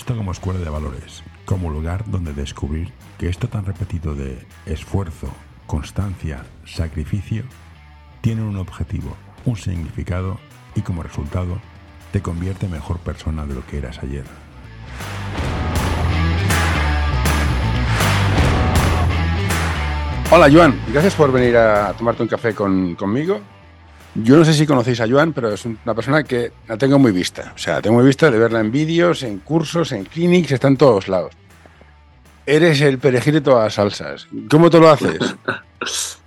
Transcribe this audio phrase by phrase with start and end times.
[0.00, 5.28] baloncesto como escuela de valores, como lugar donde descubrir que esto tan repetido de esfuerzo,
[5.66, 7.44] constancia, sacrificio,
[8.20, 10.38] tiene un objetivo, un significado
[10.74, 11.60] y como resultado
[12.12, 14.24] te convierte en mejor persona de lo que eras ayer.
[20.30, 23.40] Hola Joan, gracias por venir a tomarte un café conmigo.
[24.14, 27.12] Yo no sé si conocéis a Joan, pero es una persona que la tengo muy
[27.12, 27.52] vista.
[27.54, 30.76] O sea, tengo muy vista de verla en vídeos, en cursos, en clinics, está en
[30.76, 31.32] todos lados.
[32.44, 34.26] Eres el perejil de todas las salsas.
[34.50, 35.18] ¿Cómo te lo haces?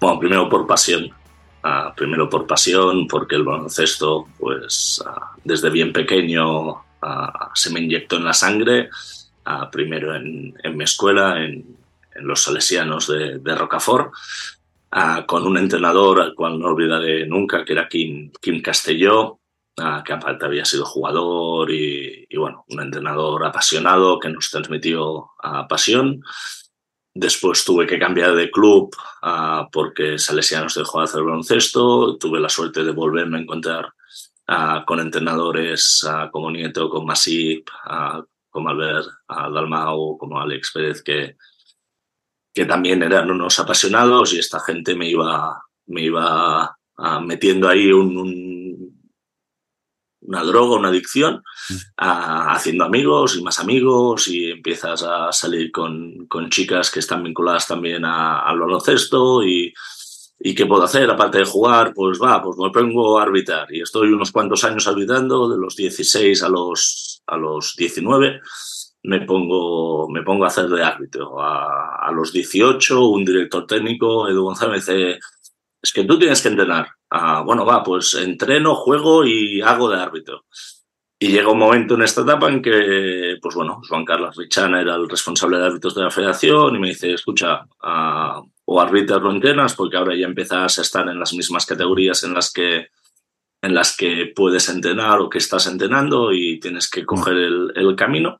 [0.00, 1.10] bueno, primero por pasión.
[1.62, 7.80] Ah, primero por pasión, porque el baloncesto, pues ah, desde bien pequeño ah, se me
[7.80, 8.88] inyectó en la sangre.
[9.72, 11.76] primero en, mi escuela, en,
[12.22, 14.12] los salesianos de Rocafort,
[15.26, 19.38] con un entrenador al cual no olvidaré nunca, que era Kim, Kim Castelló,
[20.04, 25.30] que aparte había sido jugador y, bueno, un entrenador apasionado que nos transmitió
[25.68, 26.22] pasión.
[27.14, 28.94] Después tuve que cambiar de club
[29.72, 32.18] porque Salesianos dejó de hacer baloncesto.
[32.18, 33.92] Tuve la suerte de volverme a encontrar
[34.86, 37.68] con entrenadores como Nieto, como Masip,
[38.50, 41.36] como Albert Dalmau, como Alex Pérez, que,
[42.52, 47.92] que también eran unos apasionados y esta gente me iba, me iba ah, metiendo ahí
[47.92, 49.00] un,
[50.22, 51.74] una droga, una adicción, mm.
[51.96, 57.66] haciendo amigos y más amigos y empiezas a salir con, con chicas que están vinculadas
[57.66, 59.72] también al baloncesto y,
[60.38, 61.10] y ¿qué puedo hacer?
[61.10, 64.86] Aparte de jugar, pues va, pues me pongo a arbitrar y estoy unos cuantos años
[64.88, 68.40] arbitrando, de los 16 a los, a los 19
[69.02, 71.40] me pongo, me pongo a hacer de árbitro.
[71.40, 75.18] A, a los 18, un director técnico, Edu González, dice,
[75.82, 76.88] es que tú tienes que entrenar.
[77.10, 80.44] Ah, bueno, va, pues entreno, juego y hago de árbitro.
[81.18, 84.94] Y llega un momento en esta etapa en que, pues bueno, Juan Carlos Richana era
[84.94, 89.30] el responsable de árbitros de la federación y me dice, escucha, ah, o arbitras o
[89.30, 92.88] entrenas, porque ahora ya empiezas a estar en las mismas categorías en las que
[93.62, 97.94] en las que puedes entrenar o que estás entrenando y tienes que coger el, el
[97.94, 98.38] camino.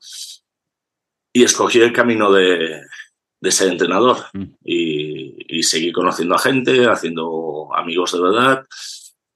[1.33, 2.81] Y escogí el camino de,
[3.39, 4.43] de ser entrenador mm.
[4.63, 8.65] y, y, seguí conociendo a gente, haciendo amigos de verdad,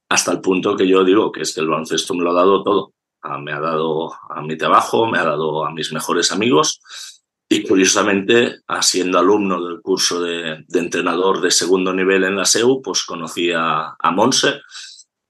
[0.09, 2.63] hasta el punto que yo digo que es que el baloncesto me lo ha dado
[2.63, 2.93] todo.
[3.21, 6.79] Ah, me ha dado a mi trabajo, me ha dado a mis mejores amigos
[7.47, 12.81] y curiosamente, siendo alumno del curso de, de, entrenador de segundo nivel en la SEU,
[12.81, 14.61] pues conocí a, a Monse,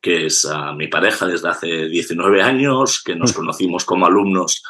[0.01, 3.35] que es a mi pareja desde hace 19 años, que nos mm.
[3.35, 4.63] conocimos como alumnos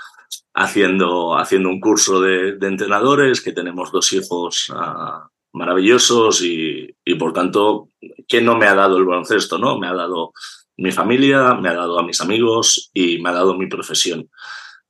[0.55, 7.33] haciendo, haciendo un curso de, entrenadores, que tenemos dos hijos ah, maravillosos y, y, por
[7.33, 7.89] tanto,
[8.27, 9.57] ¿qué no me ha dado el baloncesto?
[9.57, 9.77] ¿no?
[9.77, 10.31] Me ha dado
[10.77, 14.29] mi familia, me ha dado a mis amigos y me ha dado mi profesión.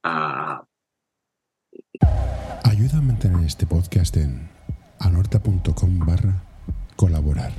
[0.04, 0.64] Uh...
[2.64, 4.50] Ayuda a mantener este podcast en
[5.00, 6.44] anorta.com barra
[6.96, 7.52] colaborar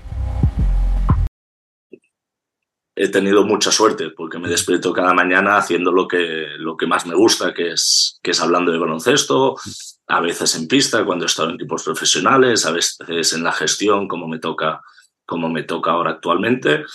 [2.98, 7.06] he tenido mucha suerte porque me despierto cada mañana haciendo lo que, lo que más
[7.06, 9.54] me gusta, que es, que es hablando de baloncesto,
[10.06, 14.08] a veces en pista cuando he estado en equipos profesionales, a veces en la gestión
[14.08, 14.80] como me toca,
[15.26, 16.86] como me toca ahora actualmente,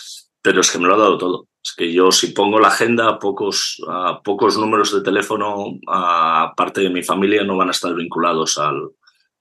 [0.41, 1.47] pero es que me lo ha dado todo.
[1.63, 3.79] Es que yo si pongo la agenda, pocos,
[4.23, 8.89] pocos números de teléfono, aparte de mi familia, no van a estar vinculados al,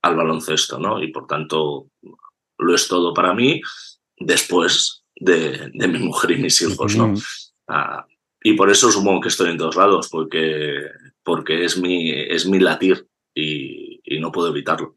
[0.02, 1.02] al baloncesto, ¿no?
[1.02, 1.86] Y por tanto,
[2.58, 3.62] lo es todo para mí.
[4.18, 7.14] Después, de, mi mujer y mis hijos, ¿no?
[7.68, 8.06] Ah,
[8.42, 10.86] y por eso supongo que estoy en todos lados, porque,
[11.22, 14.96] porque es, mi, es mi latir y, no puedo evitarlo.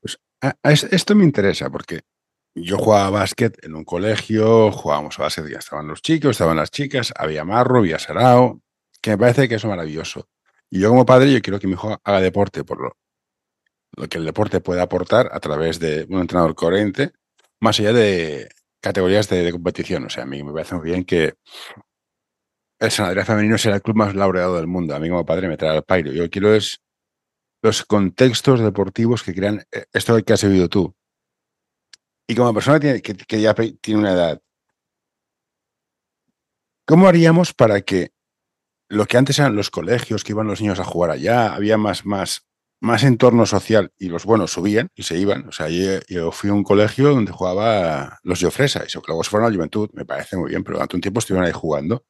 [0.00, 0.18] Pues
[0.90, 2.00] esto me interesa porque
[2.54, 6.70] yo jugaba básquet en un colegio, jugábamos a básquet, ya estaban los chicos, estaban las
[6.70, 8.62] chicas, había marro, había sarao,
[9.02, 10.28] que me parece que eso es maravilloso.
[10.70, 12.96] Y yo como padre, yo quiero que mi hijo haga deporte por lo,
[13.96, 17.12] lo que el deporte puede aportar a través de un entrenador coherente,
[17.60, 18.48] más allá de,
[18.86, 20.04] categorías de, competición.
[20.04, 21.34] O sea, a mí me parece muy bien que
[22.78, 24.94] el Sanadria Femenino sea el club más laureado del mundo.
[24.94, 26.12] A mí como padre me trae al pairo.
[26.12, 26.80] Yo quiero es
[27.62, 30.94] los contextos deportivos que crean eh, esto que has vivido tú.
[32.28, 34.40] Y como persona que, que ya tiene una edad,
[36.84, 38.12] ¿cómo haríamos para que
[38.88, 42.04] lo que antes eran los colegios, que iban los niños a jugar allá, había más,
[42.06, 42.45] más,
[42.80, 45.48] más entorno social y los buenos subían y se iban.
[45.48, 49.46] O sea, yo, fui a un colegio donde jugaba los Jofresa y luego se fueron
[49.46, 52.04] a la juventud, me parece muy bien, pero durante un tiempo estuvieron ahí jugando.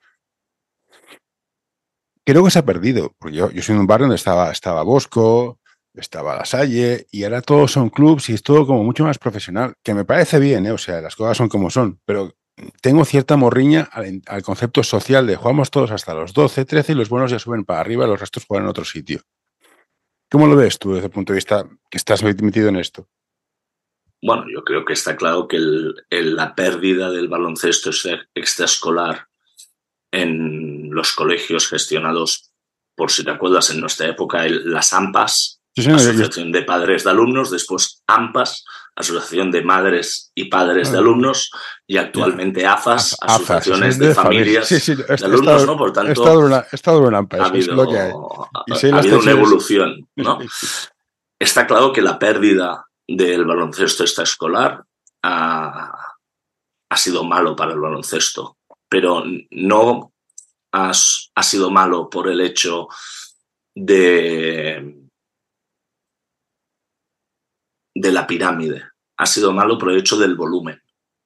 [2.25, 4.83] Creo que se ha perdido, porque yo, yo soy en un barrio donde estaba, estaba
[4.83, 5.61] Bosco,
[5.95, 9.75] estaba La Salle, y ahora todos son clubs y es todo como mucho más profesional,
[9.83, 10.73] que me parece bien, ¿eh?
[10.73, 12.35] o sea, las cosas son como son, pero
[12.81, 17.09] tengo cierta morriña al, concepto social de jugamos todos hasta los 12, 13 y los
[17.09, 19.21] buenos ya suben para arriba, los restos juegan en otro sitio.
[20.31, 23.09] ¿Cómo lo ves tú desde el punto de vista que estás metido en esto?
[24.23, 25.59] Bueno, yo creo que está claro que
[26.11, 27.91] la pérdida del baloncesto
[28.35, 29.29] extraescolar
[30.11, 32.51] en los colegios gestionados,
[32.95, 38.03] por si te acuerdas, en nuestra época, las AMPAS, Asociación de Padres de Alumnos, después
[38.07, 38.65] AMPAS,
[38.97, 41.51] Asociación de Madres y Padres de Alumnos,
[41.87, 45.77] y actualmente AFAS, Asociaciones de, Familias de Alumnos, ¿no?
[45.77, 50.39] Por tanto, he estado en, una, AMPAS, ha habido, ha habido una evolución, ¿no?
[51.39, 54.83] Está claro que la pérdida del baloncesto extraescolar
[55.23, 55.93] ha,
[56.89, 58.57] ha sido malo para el baloncesto,
[58.89, 60.13] pero no
[60.73, 62.89] ha, ha sido malo por el hecho
[63.75, 65.06] de
[67.97, 68.85] de la pirámide.
[69.17, 70.81] Ha sido malo por el hecho del volumen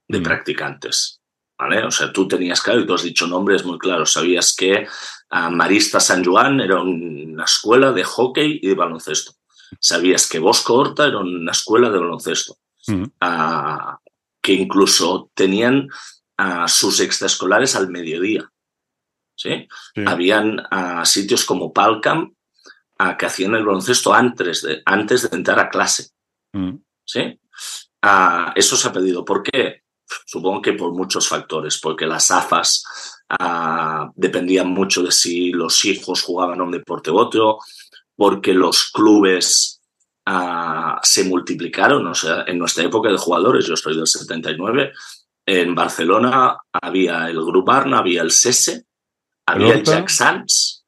[0.07, 0.23] de mm.
[0.23, 1.21] practicantes.
[1.59, 1.85] ¿vale?
[1.85, 4.13] O sea, tú tenías claro, y tú has dicho nombres muy claros.
[4.13, 4.87] Sabías que
[5.51, 9.33] Marista San Juan era una escuela de hockey y de baloncesto.
[9.81, 12.57] Sabías que Bosco Horta era una escuela de baloncesto.
[12.87, 13.05] Mm.
[14.41, 15.89] que incluso tenían
[16.67, 18.51] sus extraescolares al mediodía.
[19.35, 19.69] ¿sí?
[20.07, 20.63] Habían
[21.05, 22.33] sitios como Palcam
[23.19, 26.11] que hacían el baloncesto antes de, antes de entrar a clase.
[26.53, 26.77] Mm.
[27.05, 27.41] ¿Sí?
[28.03, 29.25] Ah, eso se ha pedido.
[29.25, 29.83] ¿Por qué?
[30.27, 32.85] Supongo que por muchos factores, porque las AFAS
[33.29, 37.59] ah, dependían mucho de si los hijos jugaban a un deporte u otro,
[38.17, 39.81] porque los clubes
[40.27, 42.07] ah, se multiplicaron.
[42.07, 44.93] O sea, en nuestra época de jugadores, yo estoy del 79,
[45.47, 48.85] en Barcelona había el Grup Arna, había el SESE,
[49.47, 50.85] había el Jack Sands.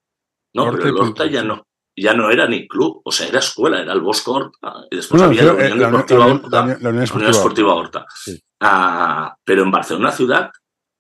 [0.55, 3.81] No, pero el Horta ya no ya no era ni club, o sea, era escuela,
[3.81, 8.07] era el Bosco Horta, y después había la Unión Deportiva Horta, la, Unión Esportiva Horta.
[8.61, 10.51] Ah, pero en Barcelona ciudad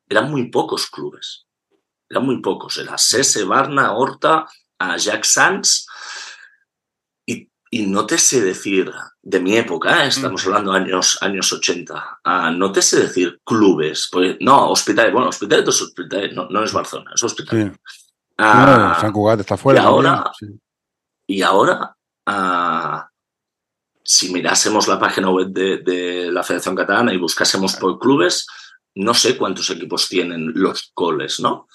[0.08, 1.46] eran muy pocos clubes,
[2.08, 4.46] eran muy pocos, era Sese, Barna, Horta,
[4.98, 5.86] Jack Sands,
[7.24, 8.92] y, y, no te sé decir,
[9.22, 10.08] de mi época, ¿eh?
[10.08, 10.48] estamos mm.
[10.48, 15.68] hablando años, años 80, ah, no te sé decir clubes, pues, no, hospitales, bueno, hospitales,
[15.68, 17.78] hospitales no, no es Barcelona, es hospital.
[18.36, 19.80] Ah, San Cugat está fuera.
[19.80, 20.24] Y ahora,
[21.26, 21.96] y ahora,
[22.26, 23.08] ah,
[24.04, 28.46] si mirásemos la página web de, la Federación Catalana y buscásemos por clubes,
[28.94, 31.66] no sé cuántos equipos tienen los coles, ¿no?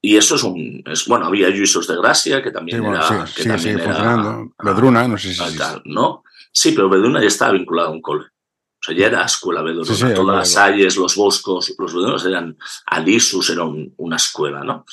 [0.00, 0.82] Y eso es un.
[0.86, 3.26] Es, bueno, había Juisos de Gracia, que también era.
[3.34, 5.42] que también era, Bedruna, no sé si.
[5.86, 6.22] ¿no?
[6.52, 8.24] Sí, pero Bedruna ya estaba vinculado a un cole.
[8.24, 10.14] O sea, ya era escuela Bedruna.
[10.14, 12.56] Todas las Salles, los Boscos, los Bedunos eran.
[12.86, 14.84] Alisus era una escuela, ¿no?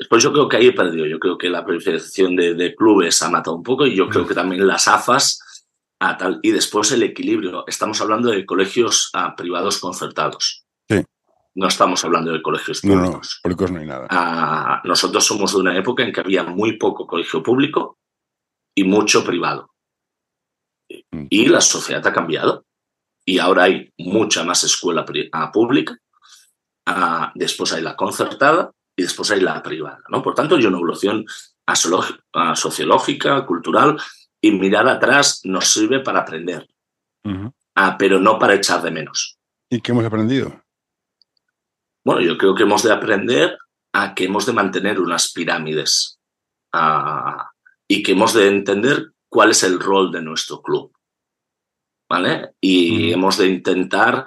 [0.00, 1.04] Después yo creo que ahí he perdido.
[1.04, 4.32] Yo creo que la proliferación de, clubes ha matado un poco y yo creo que
[4.34, 5.66] también las AFAS
[6.00, 7.64] a tal, y después el equilibrio.
[7.66, 10.64] Estamos hablando de colegios ah, privados concertados.
[10.88, 11.04] Sí.
[11.54, 13.04] No estamos hablando de colegios públicos.
[13.04, 14.06] No, no, públicos no hay nada.
[14.08, 17.98] Ah, nosotros somos de una época en que había muy poco colegio público
[18.74, 19.70] y mucho privado.
[21.10, 21.26] Mm.
[21.28, 22.64] Y la sociedad ha cambiado.
[23.26, 25.98] Y ahora hay mucha más escuela ah, pública.
[27.34, 30.02] después hay la concertada y después hay la privada.
[30.10, 30.22] ¿no?
[30.22, 31.24] Por tanto, hay una evolución
[32.54, 33.98] sociológica, cultural,
[34.42, 36.68] y mirar atrás nos sirve para aprender,
[37.74, 39.38] ah, pero no para echar de menos.
[39.70, 40.62] ¿Y qué hemos aprendido?
[42.04, 43.56] Bueno, yo creo que hemos de aprender
[43.94, 46.20] a que hemos de mantener unas pirámides
[47.88, 50.92] y que hemos de entender cuál es el rol de nuestro club.
[52.06, 52.50] ¿Vale?
[52.60, 54.26] Y hemos de intentar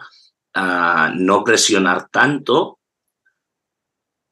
[0.56, 2.80] ah, no presionar tanto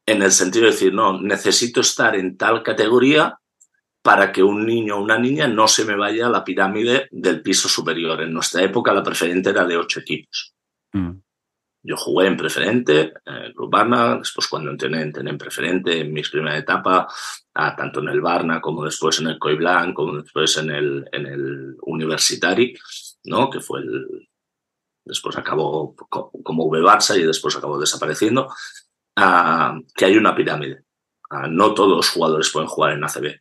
[0.06, 3.38] en el sentido de decir, no, necesito estar en tal categoría
[4.02, 7.40] para que un niño o una niña no se me vaya a la pirámide del
[7.40, 8.20] piso superior.
[8.20, 10.54] En nuestra época la preferente era de ocho equipos.
[10.92, 11.12] Mm.
[11.84, 16.56] Yo jugué en preferente, en Club Barna, después cuando entré, en preferente en mi primera
[16.56, 17.08] etapa,
[17.52, 21.26] tanto en el Barna como después en el Coy Blanc, como después en el, en
[21.26, 22.76] el Universitari,
[23.24, 23.50] ¿no?
[23.50, 24.28] que fue el...
[25.04, 25.96] Después acabó
[26.44, 28.48] como V Barça y después acabó desapareciendo
[29.14, 30.84] que hay una pirámide.
[31.48, 33.40] no todos los jugadores pueden jugar en ACB,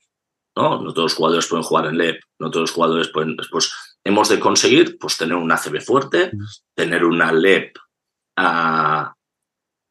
[0.55, 0.81] ¿no?
[0.81, 3.37] No todos los jugadores pueden jugar en LEP, no todos los jugadores pueden...
[3.49, 3.73] Pues,
[4.03, 6.31] hemos de conseguir pues, tener un ACB fuerte,
[6.75, 7.77] tener una LEP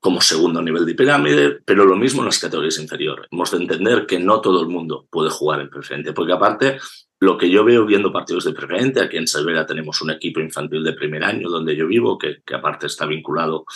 [0.01, 3.27] como segundo nivel de pirámide, pero lo mismo en las categorías inferiores.
[3.31, 6.79] Hemos de entender que no todo el mundo puede jugar en preferente, porque aparte,
[7.21, 10.83] lo que yo veo viendo partidos de preferente, aquí en Salvera tenemos un equipo infantil
[10.83, 13.67] de primer año donde yo vivo, que, que aparte está vinculado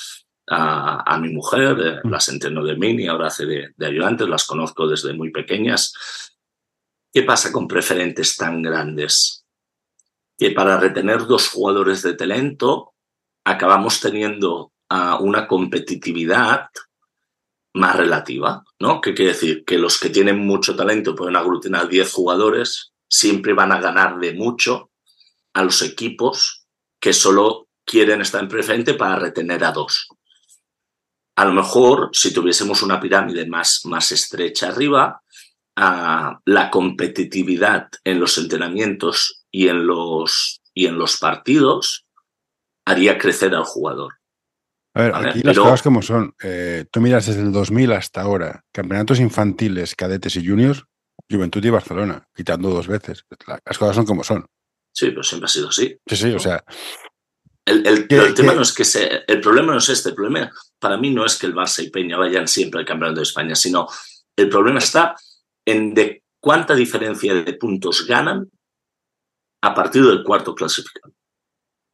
[0.47, 2.11] a, mi mujer, eh, mm.
[2.11, 5.95] las entreno de mini, ahora hace de, ayudantes, las conozco desde muy pequeñas.
[7.13, 9.45] ¿Qué pasa con preferentes tan grandes?
[10.37, 12.95] Que para retener dos jugadores de talento
[13.45, 16.69] acabamos teniendo a una competitividad
[17.75, 19.01] más relativa, ¿no?
[19.01, 19.65] ¿Qué quiere decir?
[19.65, 24.33] Que los que tienen mucho talento pueden aglutinar 10 jugadores, siempre van a ganar de
[24.33, 24.91] mucho
[25.55, 26.67] a los equipos
[27.01, 30.09] que solo quieren estar en preferente para retener a dos.
[31.37, 35.23] A lo mejor, si tuviésemos una pirámide más, más estrecha arriba,
[35.77, 42.07] ah, la competitividad en los entrenamientos y en los, y en los partidos
[42.85, 44.15] haría crecer al jugador.
[44.97, 46.35] A ver, aquí las cosas como son.
[46.43, 50.85] Eh, tú miras desde el 2000 hasta ahora, campeonatos infantiles, cadetes y juniors,
[51.29, 53.25] Juventud y Barcelona, quitando dos veces.
[53.65, 54.47] Las cosas son como son.
[54.93, 55.99] Sí, pero siempre ha sido así.
[56.07, 56.65] Sí, sí, o sea.
[57.67, 60.11] El, tema no es que se, el problema no es este.
[60.11, 63.21] El problema para mí no es que el Barça y Peña vayan siempre al campeonato
[63.21, 63.89] de España, sino
[64.37, 65.17] el problema está
[65.65, 68.51] en de cuánta diferencia de puntos ganan
[69.63, 71.15] a partir del cuarto clasificado.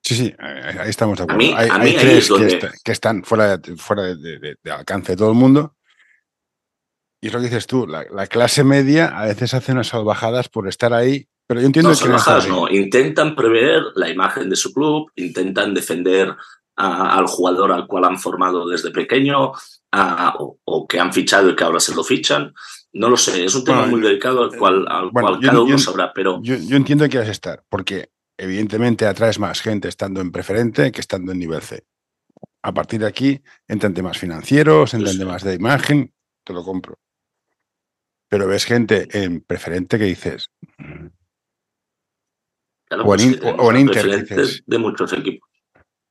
[0.03, 1.57] Sí, sí, ahí estamos de acuerdo.
[1.57, 2.29] hay, tres
[2.83, 5.77] que, están fuera, de, fuera de, alcance de todo el mundo.
[7.21, 10.67] Y es lo que dices tú, la, clase media a veces hace unas salvajadas por
[10.67, 12.01] estar ahí, pero yo entiendo no, que...
[12.01, 16.37] Salvajadas no, intentan prever la imagen de su club, intentan defender
[16.77, 19.51] al jugador al cual han formado desde pequeño
[19.91, 22.55] o, que han fichado y que ahora se lo fichan.
[22.93, 26.13] No lo sé, es un tema muy delicado al cual, al cual cada uno sabrá,
[26.15, 26.39] pero...
[26.41, 31.01] Yo, yo entiendo que quieras estar, porque evidentemente atraes más gente estando en preferente que
[31.01, 31.85] estando en nivel C.
[32.63, 36.15] A partir de aquí entran temas financieros, entran temas de imagen,
[36.45, 37.01] te lo compro.
[38.29, 40.53] Pero ves gente en preferente que dices.
[42.91, 43.07] Mm".
[43.59, 44.49] o, en, pues Inter.
[44.67, 45.49] De muchos equipos.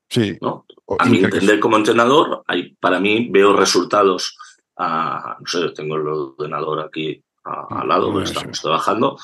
[0.09, 0.37] Sí.
[0.41, 0.65] ¿no?
[0.97, 4.35] A mí entender como entrenador, hay, para mí veo resultados.
[4.77, 9.17] no sé, tengo el ordenador aquí al lado, donde estamos trabajando,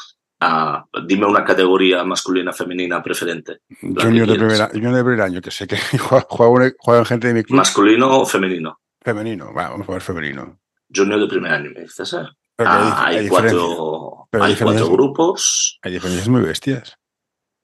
[1.07, 3.59] dime una categoría masculina, femenina preferente.
[3.81, 7.57] Junior de, primera, de primer año, que sé que juega, gente de mi club.
[7.57, 8.79] ¿Masculino o femenino?
[9.01, 10.59] Femenino, vamos a ver femenino.
[10.93, 12.25] Junior de primer año, me dices, ¿eh?
[12.57, 15.79] hay, cuatro, hay cuatro grupos.
[15.81, 16.97] Hay diferencias muy bestias.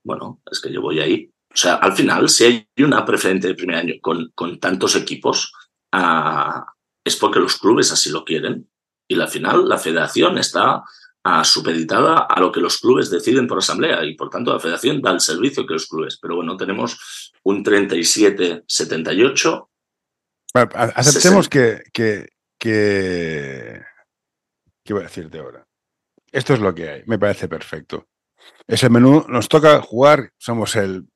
[0.04, 1.32] Bueno, es que yo voy ahí.
[1.54, 5.54] O sea, al final, si hay una preferente de primer año con, con tantos equipos,
[5.92, 6.66] ah,
[7.04, 8.70] es porque los clubes así lo quieren.
[9.08, 10.84] Y al final, la federación está
[11.24, 15.02] a supeditada a lo que los clubes deciden por asamblea y por tanto la federación
[15.02, 16.18] da el servicio que los clubes.
[16.20, 19.68] Pero bueno, tenemos un 37-78.
[20.96, 23.82] aceptemos que, que, que...
[24.84, 25.68] ¿Qué voy a decirte ahora?
[26.32, 28.08] Esto es lo que hay, me parece perfecto.
[28.68, 31.08] Ese menú nos toca jugar, somos el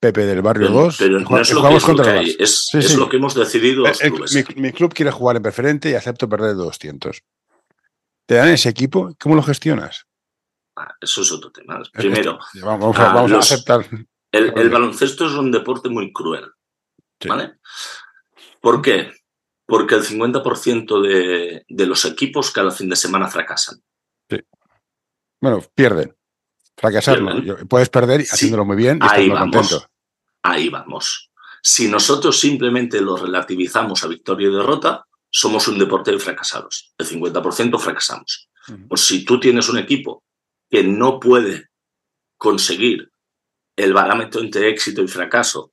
[0.00, 0.96] Pepe del Barrio 2.
[0.98, 3.82] Pero, no es, lo que, es, es, lo que hemos decidido.
[3.82, 4.34] Los clubes.
[4.34, 7.22] Mi, mi, club quiere jugar en preferente y acepto perder 200
[8.28, 10.06] te dan ese equipo, ¿cómo lo gestionas?
[10.76, 11.80] Ah, eso es otro tema.
[11.94, 13.86] Primero, vamos, a, ah, aceptar.
[14.30, 16.44] El, baloncesto es un deporte muy cruel.
[17.26, 17.54] ¿Vale?
[18.60, 19.12] ¿Por qué?
[19.64, 23.82] Porque el 50% de, de, los equipos cada fin de semana fracasan.
[24.28, 24.40] Sí.
[25.40, 26.14] Bueno, pierden.
[26.78, 27.20] Fracasar
[27.68, 29.86] Puedes perder haciéndolo muy bien y ahí vamos, contento.
[30.42, 31.30] Ahí vamos.
[31.62, 36.94] Si nosotros simplemente lo relativizamos a victoria y derrota, somos un deporte de fracasados.
[36.96, 38.48] El 50% fracasamos.
[38.88, 40.22] Pues si tú tienes un equipo
[40.70, 41.68] que no puede
[42.36, 43.10] conseguir
[43.76, 45.72] el parámetro entre éxito y fracaso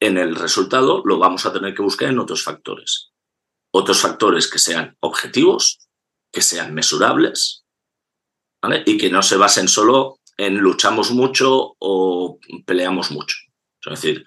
[0.00, 3.12] en el resultado, lo vamos a tener que buscar en otros factores.
[3.70, 5.88] Otros factores que sean objetivos,
[6.32, 7.64] que sean mesurables
[8.86, 13.36] y que no se basen solo en luchamos mucho o peleamos mucho.
[13.84, 14.24] Es decir,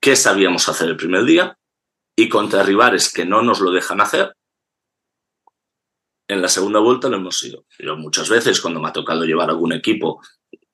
[0.00, 1.58] ¿qué sabíamos hacer el primer día?
[2.18, 4.34] y contra rivales que no nos lo dejan hacer,
[6.28, 7.64] en la segunda vuelta lo hemos sido.
[7.78, 10.20] Yo muchas veces cuando me ha tocado llevar algún equipo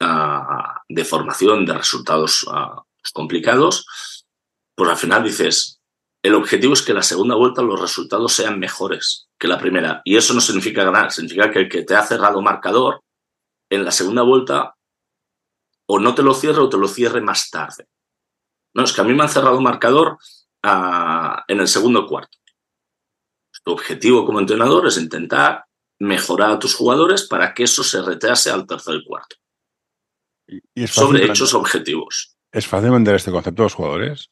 [0.01, 2.83] ah, de formación de resultados ah,
[3.13, 3.87] complicados,
[4.75, 5.83] pues al final dices,
[6.23, 10.01] el objetivo es que la segunda vuelta los resultados sean mejores que la primera.
[10.05, 13.03] Y eso no significa ganar, significa que el que te ha cerrado marcador,
[13.71, 14.77] en la segunda vuelta
[15.87, 17.89] o no te lo cierre o te lo cierre más tarde.
[18.75, 20.19] No, es que a mí me han cerrado marcador
[20.63, 22.39] en el segundo cuarto.
[23.63, 25.65] Tu objetivo como entrenador es intentar
[25.99, 29.37] mejorar a tus jugadores para que eso se retrase al tercer cuarto.
[30.75, 32.37] Y, sobre hechos objetivos.
[32.53, 34.31] ¿Es fácil vender este concepto a los jugadores?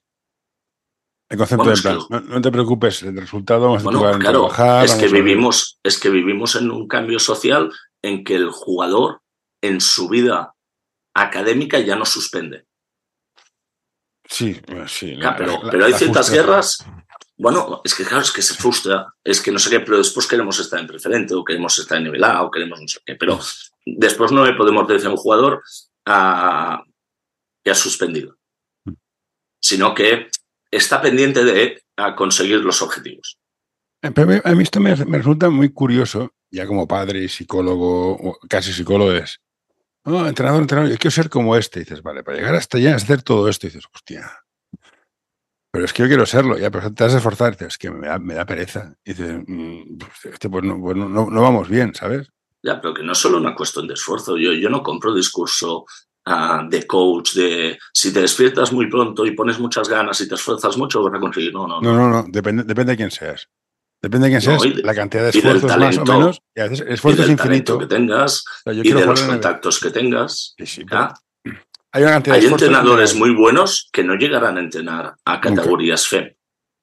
[1.33, 1.99] El concepto de plan,
[2.29, 4.85] no, te preocupes, el resultado vamos a trabajar.
[4.85, 7.73] Es que, vivimos, es que vivimos en un cambio social
[8.03, 9.23] en que el jugador
[9.63, 10.55] en su vida
[11.15, 12.67] académica ya no suspende.
[14.29, 15.19] Sí, sí.
[15.39, 16.85] pero, hay ciertas guerras.
[17.39, 20.27] Bueno, es que claro, es que se frustra, es que no sé qué, pero después
[20.27, 23.15] queremos estar en preferente, o queremos estar en nivel A, o queremos no sé qué.
[23.15, 23.41] Pero
[23.87, 25.63] después no le podemos decir a un jugador
[26.05, 26.85] ah,
[27.65, 28.37] que ha suspendido,
[29.59, 30.29] sino que
[30.73, 31.83] está pendiente de
[32.17, 33.39] conseguir los objetivos.
[34.03, 39.13] Eh, a mí esto me, resulta muy curioso, ya como padre y psicólogo, casi psicólogo
[39.13, 39.41] es,
[40.05, 41.79] no, entrenador, entrenador, yo quiero ser como este.
[41.79, 43.67] Y dices, vale, para llegar hasta allá, hacer todo esto.
[43.67, 44.43] Y dices, hostia,
[45.71, 47.57] pero es que yo quiero serlo, ya, pero te has de esforzar.
[47.61, 48.95] es que me da, pereza.
[49.05, 52.29] Y dices, mm, pues, este, pues, pues no, no, vamos bien, ¿sabes?
[52.63, 54.37] Ya, pero que no es solo una cuestión de esfuerzo.
[54.37, 55.87] Yo, yo no compro discurso
[56.27, 60.35] ah, de coach, de si te despiertas muy pronto y pones muchas ganas y te
[60.35, 61.53] esfuerzas mucho, vas a conseguir.
[61.53, 61.95] No, no, no.
[61.95, 63.49] No, no, Depende, depende de quién seas.
[64.01, 66.43] Depende de quién seas, la cantidad de esfuerzos más o menos.
[66.55, 67.79] Y a veces esfuerzo es infinito.
[67.79, 70.55] que tengas y de los contactos que tengas.
[71.93, 76.35] hay, una hay entrenadores muy buenos que no llegarán a entrenar a categorías FEM.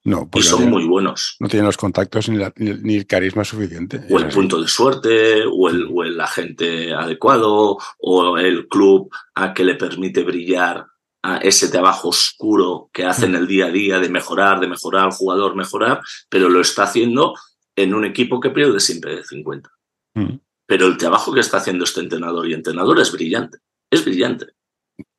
[0.06, 1.36] No, y son muy buenos.
[1.39, 4.01] No tienen los contactos ni, ni el carisma suficiente.
[4.10, 9.53] O el punto de suerte, o el, o el agente adecuado, o el club a
[9.53, 10.86] que le permite brillar
[11.22, 15.06] a ese trabajo oscuro que hace en el día a día de mejorar, de mejorar
[15.06, 17.34] al jugador, mejorar, pero lo está haciendo
[17.75, 19.70] en un equipo que pierde siempre de 50.
[20.15, 20.39] Mm.
[20.65, 23.58] Pero el trabajo que está haciendo este entrenador y entrenador es brillante,
[23.89, 24.48] es brillante.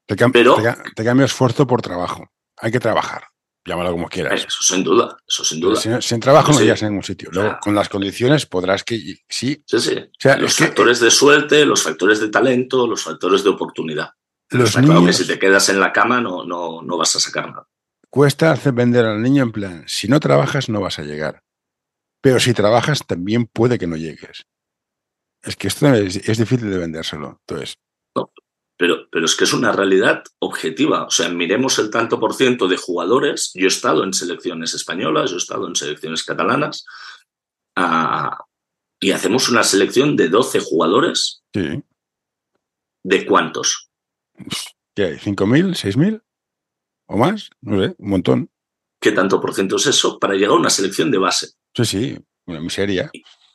[0.06, 0.56] Te, pero,
[0.94, 2.30] te, cambio esfuerzo por trabajo.
[2.56, 3.24] Hay que trabajar.
[3.64, 4.46] Llámalo como quieras.
[4.46, 6.00] Eso sin duda, eso sin duda.
[6.00, 7.28] Sin, trabajo no llegas a ningún sitio.
[7.32, 8.96] Luego, con las condiciones podrás que
[9.28, 9.62] sí.
[9.66, 9.96] Sí, sí.
[10.38, 14.10] los factores de suerte, los factores de talento, los factores de oportunidad.
[14.48, 17.50] Los niños, que si te quedas en la cama no, no, no vas a sacar
[17.50, 17.68] nada.
[18.08, 21.44] Cuesta hacer vender al niño en plan, si no trabajas no vas a llegar.
[22.20, 24.46] Pero si trabajas también puede que no llegues.
[25.42, 27.40] Es que esto es, difícil de vendérselo.
[27.46, 27.78] Entonces.
[28.80, 31.04] Pero, pero es que es una realidad objetiva.
[31.04, 33.50] O sea, miremos el tanto por ciento de jugadores.
[33.52, 36.86] Yo he estado en selecciones españolas, yo he estado en selecciones catalanas.
[37.76, 38.42] Ah,
[38.98, 41.42] y hacemos una selección de 12 jugadores.
[41.52, 41.84] Sí.
[43.04, 43.90] ¿De cuántos?
[44.96, 45.14] ¿Qué hay?
[45.16, 45.74] ¿5.000?
[45.74, 46.22] ¿6.000?
[47.08, 47.50] ¿O más?
[47.60, 48.50] No sé, un montón.
[48.98, 51.48] ¿Qué tanto por ciento es eso para llegar a una selección de base?
[51.74, 53.10] Sí, sí, una miseria.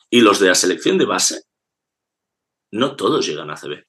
[0.08, 1.42] Y, los de la selección de base,
[2.70, 3.84] no todos llegan a CB.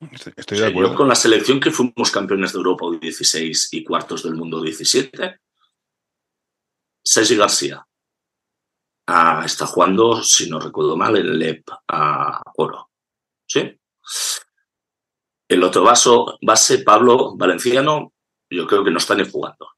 [0.00, 0.90] Estoy, de acuerdo.
[0.90, 5.40] Yo con la selección que fuimos campeones de Europa 16 y cuartos del mundo 17,
[7.02, 7.84] Sergi García
[9.06, 12.90] ah, está jugando, si no recuerdo mal, en LEP a Oro.
[13.46, 13.78] ¿Sí?
[15.48, 18.12] El otro vaso, base, Pablo Valenciano,
[18.50, 19.70] yo creo que no está ni jugando.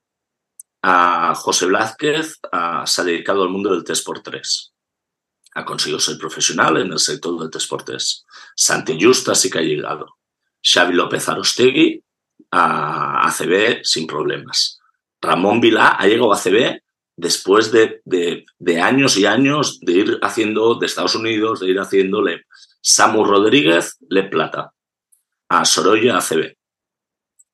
[0.83, 2.41] A José Blázquez
[2.87, 4.73] se ha dedicado al mundo del 3x3.
[5.55, 8.25] Ha conseguido ser profesional en el sector del 3x3.
[8.55, 10.17] Santi Justa sí que ha llegado.
[10.63, 12.03] Xavi López Arostegui
[12.51, 14.81] a ACB sin problemas.
[15.21, 16.81] Ramón Vilá ha llegado a ACB
[17.17, 22.47] después de, de, años y años de ir haciendo de Estados Unidos, de ir haciéndole
[22.81, 24.73] Samu Rodríguez, Le Plata
[25.49, 26.57] a Sorolla ACB.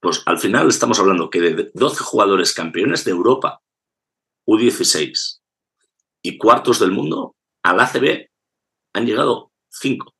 [0.00, 3.60] Pues al final estamos hablando que de 12 jugadores campeones de Europa,
[4.46, 5.40] U16
[6.22, 8.28] y cuartos del mundo, al ACB
[8.92, 10.15] han llegado 5.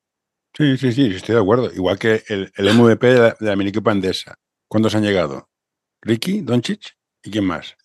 [0.57, 1.71] Sí, sí, sí, estoy de acuerdo.
[1.71, 4.39] Igual que el, MVP de la, de Pandesa.
[4.67, 5.49] ¿Cuántos han llegado?
[6.01, 7.77] ¿Ricky, Doncic y quién más?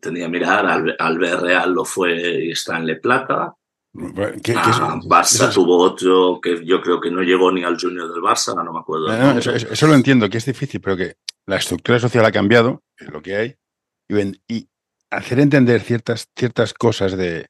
[0.00, 3.54] Tenía que mirar, al, al Real lo fue y está en Le Plata.
[3.96, 8.54] Ah, Barça tuvo otro que yo creo que no llegó ni al junior del Barça,
[8.64, 9.38] no me acuerdo.
[9.38, 11.16] eso, lo entiendo, que es difícil, pero que
[11.46, 13.56] la estructura social ha cambiado, es lo que hay,
[14.48, 14.68] y,
[15.10, 17.46] hacer entender ciertas, ciertas cosas de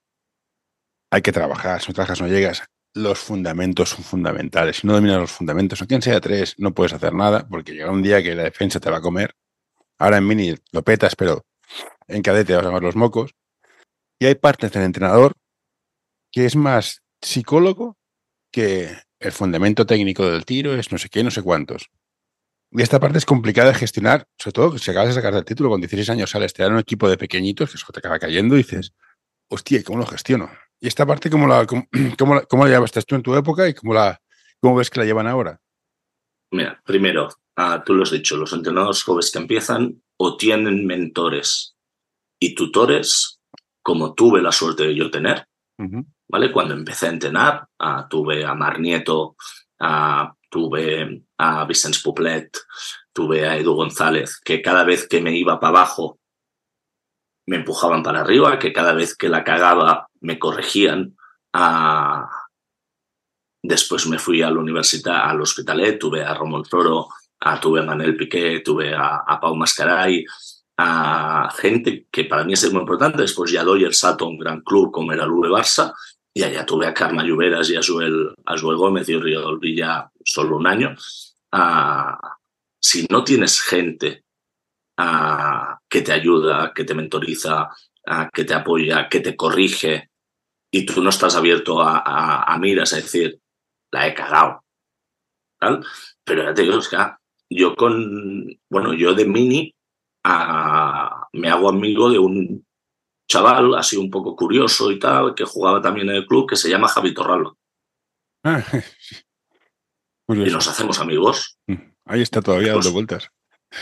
[1.15, 4.79] hay que trabajar, si no trabajas no llegas, los fundamentos son fundamentales.
[4.79, 8.03] Si no dominas los fundamentos, aunque sea tres, no puedes hacer nada, porque llega un
[8.03, 9.37] día que la defensa te va a comer.
[9.97, 11.47] Ahora en mini lo petas, pero
[12.09, 13.31] en cadete vas a ver los mocos.
[14.19, 15.35] Y hay partes del entrenador
[16.33, 17.97] que es más psicólogo
[18.51, 21.91] que el fundamento técnico del tiro, es no sé qué, no sé cuántos.
[22.73, 25.71] Y esta parte es complicada de gestionar, sobre todo si acabas de sacar el título
[25.71, 28.57] con 16 años, sales, te dan un equipo de pequeñitos, que eso te acaba cayendo
[28.57, 28.95] y dices,
[29.49, 30.51] hostia, ¿cómo lo gestiono?
[30.85, 31.87] Y esta parte, ¿cómo la, cómo,
[32.51, 34.21] cómo la llevaste tú en tu época y cómo, la,
[34.61, 35.59] cómo ves que la llevan ahora?
[36.51, 41.75] Mira, primero, ah, tú lo has dicho, los entrenadores jóvenes que empiezan o tienen mentores
[42.39, 43.41] y tutores,
[43.83, 45.47] como tuve la suerte de yo tener,
[46.29, 46.53] ¿vale?
[46.53, 49.37] Cuando empecé a entrenar, ah, tuve a Mar Nieto,
[49.81, 52.59] ah, tuve a Vicente Puplet,
[53.11, 56.19] tuve a Edu González, que cada vez que me iba para abajo
[57.47, 61.17] me empujaban para arriba, que cada vez que la cagaba me corregían.
[61.53, 62.29] Ah,
[63.63, 67.09] después me fui a la universidad, al hospitalet, tuve a Romón Toro,
[67.61, 70.25] tuve a Manel Piqué, tuve a, a Pau Mascaray,
[70.77, 73.23] a gente que para mí es muy importante.
[73.23, 75.93] Después ya doy el salto a un gran club como era el Barça
[76.33, 80.57] y allá tuve a Carma Lluveras y a Joel, a Gómez y Río Villa solo
[80.57, 80.97] un año.
[81.53, 82.19] Ah,
[82.81, 84.25] si no tienes gente
[85.89, 87.69] que te ayuda, que te mentoriza,
[88.33, 90.11] que te apoya, que te corrige,
[90.75, 93.39] y tú no estás abierto a, miras a decir,
[93.93, 94.65] la he cagado.
[96.25, 96.97] Pero ya te digo, es que
[97.49, 99.73] yo con, bueno, yo de mini
[100.25, 102.67] me hago amigo de un
[103.31, 106.69] chaval así un poco curioso y tal, que jugaba también en el club, que se
[106.69, 107.55] llama Javi Torralba.
[108.43, 108.61] Ah,
[110.29, 111.57] y nos hacemos amigos.
[111.69, 113.29] Mm, ahí está todavía dando vueltas.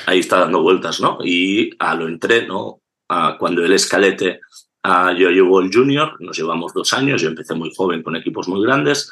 [0.04, 1.18] Ahí está dando vueltas, ¿no?
[1.24, 4.40] Y a lo entreno, a cuando el escalete,
[4.84, 8.62] yo llevo el junior, nos llevamos dos años, yo empecé muy joven con equipos muy
[8.62, 9.10] grandes,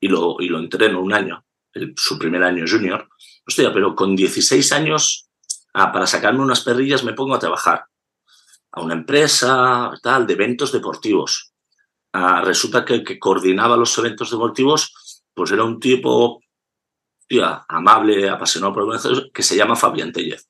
[0.00, 1.44] y, lo, y lo entreno un año,
[1.96, 3.08] su primer año junior.
[3.46, 5.28] Hostia, pero con 16 años,
[5.72, 7.84] para sacarme unas perrillas me pongo a trabajar
[8.72, 11.52] a una empresa, tal, de eventos deportivos.
[12.12, 16.40] resulta que el que coordinaba los eventos deportivos, pues era un tipo
[17.68, 20.48] amable, apasionado por el que se llama Fabián Tellez.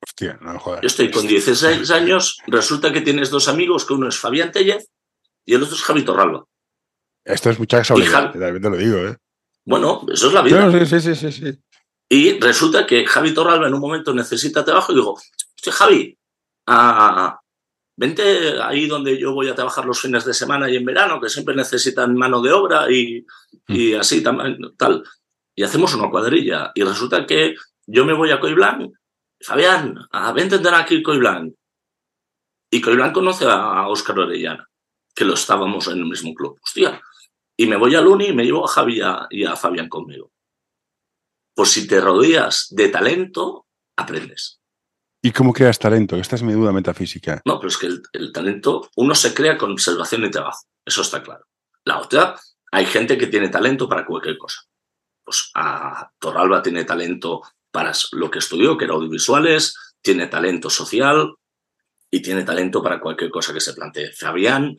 [0.00, 0.82] Hostia, no jodas.
[0.82, 4.88] Yo estoy con 16 años, resulta que tienes dos amigos, que uno es Fabián Tellez
[5.44, 6.44] y el otro es Javi Torralba.
[7.24, 9.16] Esto es mucha casualidad, también te lo digo, ¿eh?
[9.64, 10.86] Bueno, eso es la vida.
[10.86, 11.58] sí, sí, sí, sí,
[12.08, 16.16] Y resulta que Javi Torralba en un momento necesita trabajo y digo, hostia, Javi,
[17.96, 21.28] vente ahí donde yo voy a trabajar los fines de semana y en verano, que
[21.28, 23.26] siempre necesitan mano de obra y,
[23.68, 24.00] y mm.
[24.00, 25.02] así tal.
[25.56, 26.70] Y hacemos una cuadrilla.
[26.74, 27.56] Y resulta que
[27.86, 28.92] yo me voy a Coiblanc,
[29.40, 31.54] Fabián, a, vente a aquí Coiblanc.
[32.70, 34.68] Y Coiblanc conoce a Óscar Orellana,
[35.14, 36.58] que lo estábamos en el mismo club.
[36.62, 37.00] Hostia.
[37.56, 40.30] Y me voy a Luni y me llevo a Javi y a Fabián conmigo.
[41.54, 44.60] Pues si te rodeas de talento, aprendes.
[45.22, 46.16] ¿Y cómo creas talento?
[46.16, 47.40] Esta es mi duda metafísica.
[47.44, 50.60] No, pero es que el, talento, uno se crea con observación y trabajo.
[50.84, 51.46] Eso está claro.
[51.84, 52.38] La otra,
[52.70, 54.60] hay gente que tiene talento para cualquier cosa.
[55.24, 57.42] Pues a Torralba tiene talento
[57.76, 61.34] para lo que estudió, que era audiovisuales, tiene talento social
[62.10, 64.14] y tiene talento para cualquier cosa que se plantee.
[64.14, 64.74] Fabián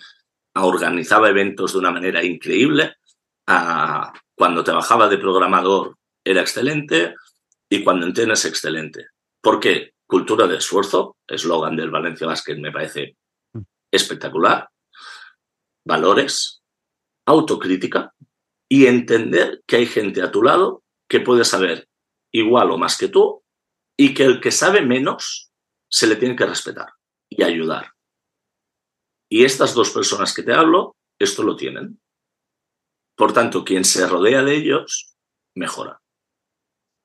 [0.55, 2.95] organizaba eventos de una manera increíble.
[4.33, 7.13] cuando trabajaba de programador era excelente
[7.69, 9.09] y cuando entrena es excelente.
[9.41, 9.93] ¿Por qué?
[10.07, 13.15] Cultura de esfuerzo, eslogan del Valencia Basket, me parece
[13.53, 13.61] mm.
[13.91, 14.69] espectacular.
[15.85, 16.63] Valores,
[17.27, 18.15] autocrítica
[18.67, 21.87] y entender que hay gente a tu lado que puede saber
[22.31, 23.43] igual o más que tú
[23.97, 25.51] y que el que sabe menos
[25.89, 26.93] se le tiene que respetar
[27.29, 27.93] y ayudar.
[29.29, 31.99] Y estas dos personas que te hablo, esto lo tienen.
[33.15, 35.15] Por tanto, quien se rodea de ellos,
[35.55, 36.01] mejora.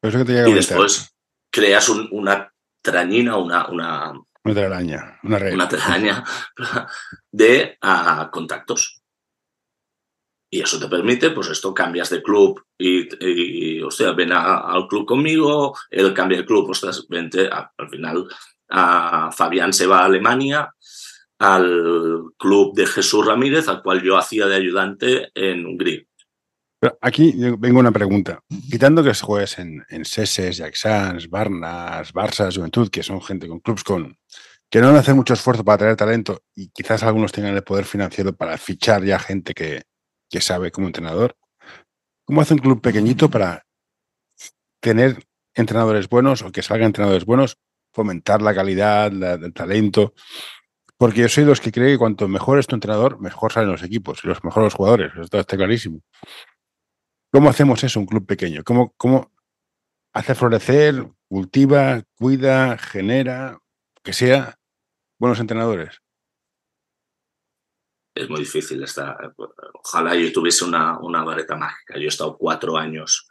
[0.02, 1.14] y después
[1.50, 3.68] creas una trañina, una...
[3.68, 4.12] Una,
[4.44, 5.54] una telaraña, una red.
[5.54, 6.24] Una telaraña
[7.32, 7.78] de
[8.30, 9.01] contactos.
[10.52, 15.06] Y eso te permite, pues esto, cambias de club y, o sea, ven al club
[15.06, 18.26] conmigo, él cambia de club, ostras, vente, al final
[18.68, 20.70] a Fabián se va a Alemania,
[21.38, 26.02] al club de Jesús Ramírez, al cual yo hacía de ayudante en Hungría
[27.00, 28.40] aquí vengo una pregunta.
[28.70, 33.84] Quitando que juegues en, en Seses, Jacksans, Barnas, Barça, Juventud, que son gente con clubs
[33.84, 34.18] con
[34.68, 37.62] que no van a hacer mucho esfuerzo para tener talento y quizás algunos tengan el
[37.62, 39.82] poder financiero para fichar ya gente que,
[40.32, 41.36] que sabe como entrenador.
[42.24, 43.66] ¿Cómo hace un club pequeñito para
[44.80, 45.22] tener
[45.54, 47.58] entrenadores buenos o que salgan entrenadores buenos,
[47.92, 50.14] fomentar la calidad del talento?
[50.96, 53.70] Porque yo soy de los que creen que cuanto mejor es tu entrenador, mejor salen
[53.70, 55.12] los equipos y los mejores los jugadores.
[55.20, 56.00] Esto está clarísimo.
[57.30, 58.64] ¿Cómo hacemos eso un club pequeño?
[58.64, 59.32] ¿Cómo, cómo
[60.14, 63.58] hace florecer, cultiva, cuida, genera,
[64.02, 64.58] que sea
[65.18, 66.01] buenos entrenadores?
[68.14, 68.84] Es muy difícil.
[69.74, 71.94] ojalá yo tuviese una, una, vareta mágica.
[71.96, 73.26] Yo he estado cuatro años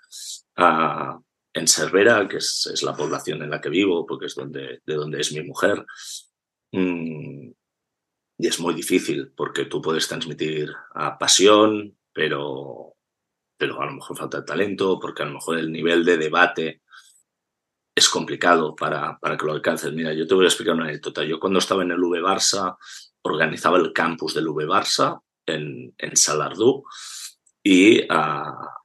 [0.58, 1.20] ah,
[1.54, 5.22] en Cervera, que es, la población en la que vivo, porque es donde, de donde
[5.22, 5.86] es mi mujer.
[6.72, 7.52] Mm,
[8.38, 12.96] y es muy difícil porque tú puedes transmitir ah, pasión, pero
[13.62, 16.82] pero a lo mejor falta talento, porque a lo mejor el nivel de debate
[17.94, 19.94] es complicado para, para que lo alcances.
[19.94, 21.24] Mira, yo te voy a explicar una anécdota.
[21.24, 22.76] Yo cuando estaba en el V Barça,
[23.24, 26.84] organizaba el campus del V Barça en, Salardú
[27.64, 28.82] y ah,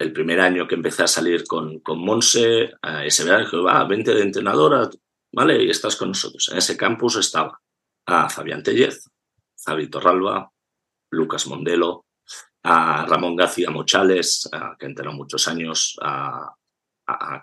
[0.00, 3.84] el primer año que empecé a salir con, con Monse, uh, ese verano dije, va,
[3.84, 4.88] de entrenadora,
[5.30, 5.62] ¿vale?
[5.62, 6.48] Y estás con nosotros.
[6.50, 7.60] En ese campus estaba
[8.06, 9.10] a Fabián Tellez,
[9.62, 10.50] Javi Torralba,
[11.10, 12.06] Lucas Mondelo,
[12.62, 16.54] a Ramón García Mochales, que ha entrenado muchos años, a,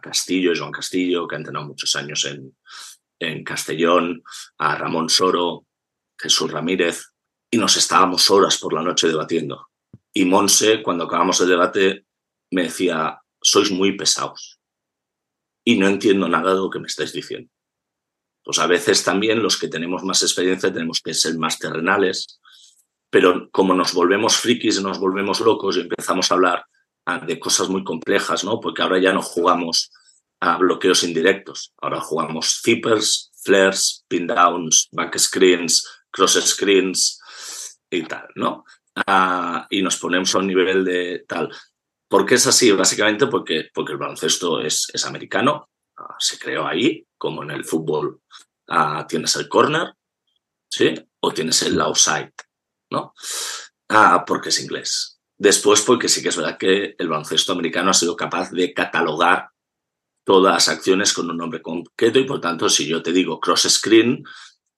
[0.02, 2.58] Castillo, Joan Castillo, que ha entrenado muchos años en,
[3.20, 4.24] en Castellón,
[4.58, 5.67] a Ramón Soro,
[6.18, 7.14] Jesús Ramírez,
[7.50, 9.70] y nos estábamos horas por la noche debatiendo.
[10.14, 12.06] Y Monse, cuando acabamos el debate,
[12.52, 14.60] me decía, sois muy pesados.
[15.64, 17.52] y no entiendo nada de lo que me estáis diciendo.
[18.42, 22.40] Pues a veces también los que tenemos más experiencia tenemos que ser más terrenales,
[23.10, 26.66] pero como nos volvemos frikis, nos volvemos locos y empezamos a hablar
[27.06, 28.62] ah, de cosas muy complejas, ¿no?
[28.62, 29.92] Porque ahora ya no jugamos
[30.40, 35.86] a bloqueos indirectos, ahora jugamos zippers, flares, pin downs, back screens,
[36.18, 37.20] cross screens
[37.92, 38.66] y tal, ¿no?
[39.06, 41.54] Ah, y nos ponemos a un nivel de tal.
[42.10, 42.72] ¿Por qué es así?
[42.72, 47.64] Básicamente porque, porque el baloncesto es, es americano, ah, se creó ahí, como en el
[47.64, 48.22] fútbol
[48.70, 49.94] ah, tienes el corner,
[50.68, 50.96] ¿sí?
[51.20, 52.34] O tienes el outside,
[52.90, 53.14] ¿no?
[54.26, 55.22] porque es inglés.
[55.38, 59.52] Después, porque sí que es verdad que el baloncesto americano ha sido capaz de catalogar
[60.26, 63.70] todas las acciones con un nombre concreto y por tanto, si yo te digo cross
[63.70, 64.26] screen,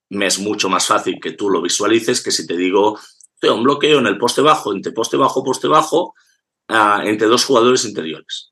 [0.10, 3.00] me es mucho más fácil que tú lo visualices que si te digo
[3.48, 6.13] un bloqueo en el poste bajo, entre poste bajo, poste bajo,
[6.67, 8.52] entre dos jugadores interiores.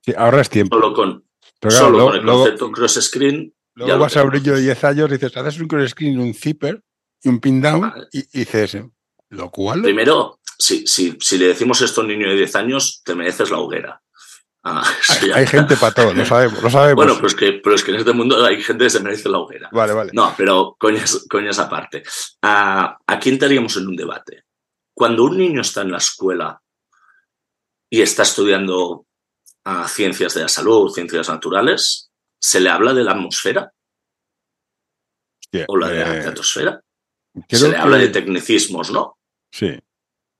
[0.00, 0.76] Sí, ahorras tiempo.
[0.76, 1.24] Solo con,
[1.68, 3.54] solo con el concepto cross screen.
[3.74, 6.34] Luego vas a un niño de 10 años y dices, haces un cross screen, un
[6.34, 6.82] zipper
[7.22, 8.78] y un pin down y, dices,
[9.28, 9.82] lo cual.
[9.82, 13.50] Primero, si, si, si le decimos esto a un niño de 10 años, te mereces
[13.50, 14.02] la hoguera.
[14.64, 14.84] Ah,
[15.34, 16.94] hay, gente para todo, lo sabemos, lo sabemos.
[16.94, 19.28] Bueno, pero es, que, pero es que en este mundo hay gente que se merece
[19.28, 19.68] la hoguera.
[19.72, 20.10] Vale, vale.
[20.14, 22.04] No, pero coñas, coñas aparte.
[22.42, 24.44] ¿A, ¿A quién estaríamos en un debate?
[24.94, 26.62] Cuando un niño está en la escuela
[27.90, 29.06] y está estudiando
[29.64, 33.72] a ciencias de la salud, ciencias naturales, ¿se le habla de la atmosfera?
[35.66, 36.80] ¿O la de la eh, atmosfera?
[37.48, 39.18] Se le habla de tecnicismos, ¿no?
[39.50, 39.76] Sí.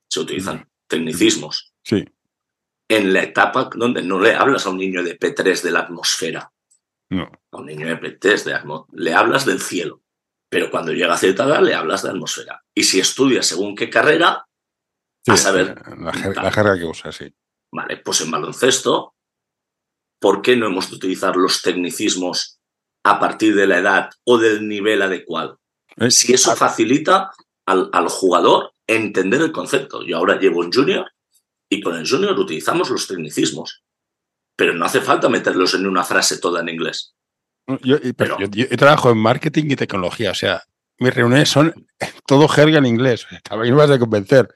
[0.08, 1.72] Se utilizan tecnicismos.
[1.82, 2.04] Sí
[2.96, 6.52] en la etapa donde no le hablas a un niño de P3 de la atmósfera.
[7.10, 7.30] No.
[7.50, 8.60] A un niño de P3 de
[8.92, 10.02] le hablas del cielo.
[10.50, 12.62] Pero cuando llega a cierta edad le hablas de atmósfera.
[12.74, 14.46] Y si estudias según qué carrera,
[15.26, 15.80] a saber.
[15.98, 16.12] La,
[16.50, 17.32] jerga que usa, sí.
[17.72, 19.14] Vale, pues en baloncesto,
[20.20, 22.60] ¿por qué no hemos de utilizar los tecnicismos
[23.04, 25.60] a partir de la edad o del nivel adecuado?
[25.96, 27.30] Eh, si eso facilita
[27.66, 30.02] al, al jugador entender el concepto.
[30.02, 31.10] Yo ahora llevo un junior
[31.72, 33.82] y con el junior utilizamos los tecnicismos,
[34.54, 37.14] pero no hace falta meterlos en una frase toda en inglés.
[37.82, 40.62] Yo, pero, yo, trabajo en marketing y tecnología, o sea,
[40.98, 41.72] mis reuniones son
[42.26, 43.26] todo jerga en inglés.
[43.42, 44.48] También me vas a convencer.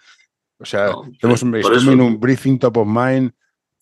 [0.59, 3.33] O sea, tenemos un, un briefing top of mind.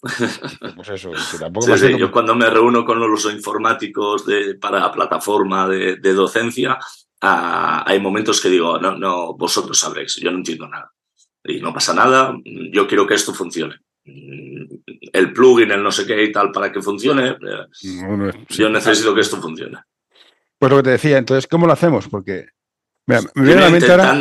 [0.77, 6.79] Pues eso, tampoco Yo cuando me reúno con los informáticos de, para plataforma de, docencia,
[7.23, 10.94] ah, hay momentos que digo, no, no, vosotros sabréis, yo no entiendo nada
[11.45, 13.77] y no pasa nada, yo quiero que esto funcione.
[14.05, 19.21] El plugin, el no sé qué y tal, para que funcione, eh, yo necesito que
[19.21, 19.79] esto funcione.
[20.59, 22.09] Pues lo que te decía, entonces, ¿cómo lo hacemos?
[22.09, 22.47] Porque
[23.07, 24.21] me viene a la mente ahora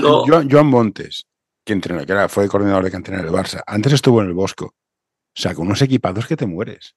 [0.49, 1.25] Joan, Montes,
[1.65, 3.62] que, entrenó, que era, fue coordinador de cantera en el Barça.
[3.65, 4.65] Antes estuvo en el Bosco.
[4.65, 6.95] O sea, con unos equipados que te mueres.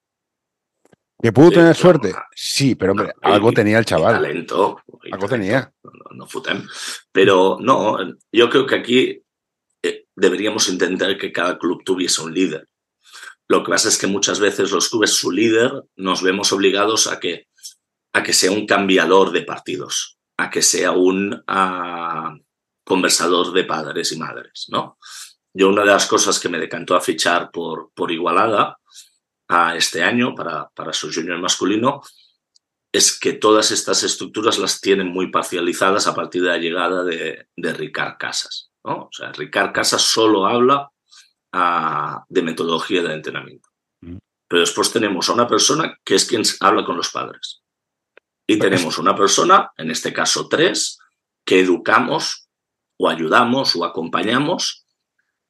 [1.19, 2.13] ¿Que pudo tener suerte?
[2.35, 4.21] Sí, pero hombre, algo tenía el chaval.
[4.21, 4.79] talento.
[5.11, 5.73] Algo tenía.
[5.83, 6.27] No, no,
[7.11, 7.97] Pero no,
[8.31, 9.23] yo creo que aquí
[10.15, 12.67] deberíamos intentar que cada club tuviese un líder.
[13.47, 17.19] Lo que pasa es que muchas veces los clubes, su líder, nos vemos obligados a
[17.19, 17.47] que,
[18.13, 22.35] a que sea un cambiador de partidos, a que sea un ah,
[22.83, 24.97] conversador de padres y madres, ¿no?
[25.53, 28.77] Yo una de las cosas que me decantó a fichar por, por Igualada
[29.47, 32.01] a este año para, para su junior masculino
[32.91, 37.47] es que todas estas estructuras las tienen muy parcializadas a partir de la llegada de,
[37.55, 38.71] de Ricard Casas.
[38.83, 40.89] O sea, Ricard Casas solo habla
[41.51, 43.69] ah, de metodología de entrenamiento.
[44.01, 44.17] Mm.
[44.47, 47.61] Pero después tenemos a una persona que es quien habla con los padres.
[48.47, 50.99] Y tenemos una persona, en este caso tres,
[51.45, 52.47] que educamos
[52.97, 54.85] o ayudamos o acompañamos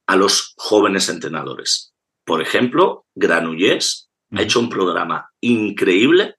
[0.07, 1.93] a los jóvenes entrenadores.
[2.25, 6.35] Por ejemplo, Granullés ha hecho un programa increíble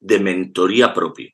[0.00, 1.30] de mentoría propia,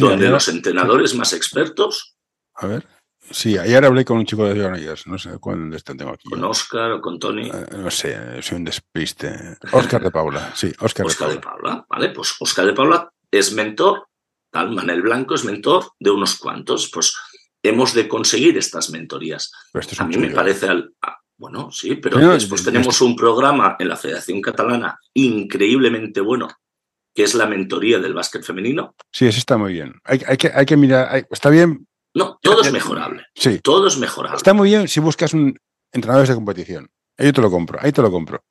[0.00, 2.16] donde los entrenadores más expertos
[2.56, 2.86] a ver.
[3.30, 6.28] Sí, ayer hablé con un chico de Granollers, no sé cuándo tengo aquí.
[6.28, 7.48] ¿Con Oscar o con Tony?
[7.48, 9.56] Eh, no sé, soy un despiste.
[9.72, 11.84] Oscar de Paula, sí, Oscar, Oscar de, Paula.
[11.88, 14.08] Vale, pues Oscar de Paula es mentor,
[14.50, 17.16] tal, Manel Blanco es mentor de unos cuantos, pues
[17.62, 19.52] hemos de conseguir estas mentorías.
[19.98, 20.94] a mí me parece, al,
[21.36, 26.48] bueno, sí, pero después tenemos un programa en la Federación Catalana increíblemente bueno,
[27.14, 28.94] que es la mentoría del básquet femenino.
[29.10, 29.94] Sí, eso está muy bien.
[30.04, 31.85] Hay, que, hay que mirar, está bien
[32.16, 33.26] no, todo es mejorable.
[33.34, 33.60] Sí.
[33.62, 34.38] Todo es mejorable.
[34.38, 35.54] Está muy bien si buscas un
[35.92, 36.88] entrenador de competición.
[37.18, 38.42] Ahí te lo compro, ahí te lo compro.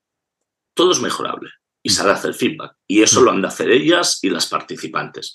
[0.75, 1.49] Todo es mejorable
[1.81, 2.75] y se hace el feedback.
[2.87, 5.33] Y eso lo han de hacer ellas y las participantes.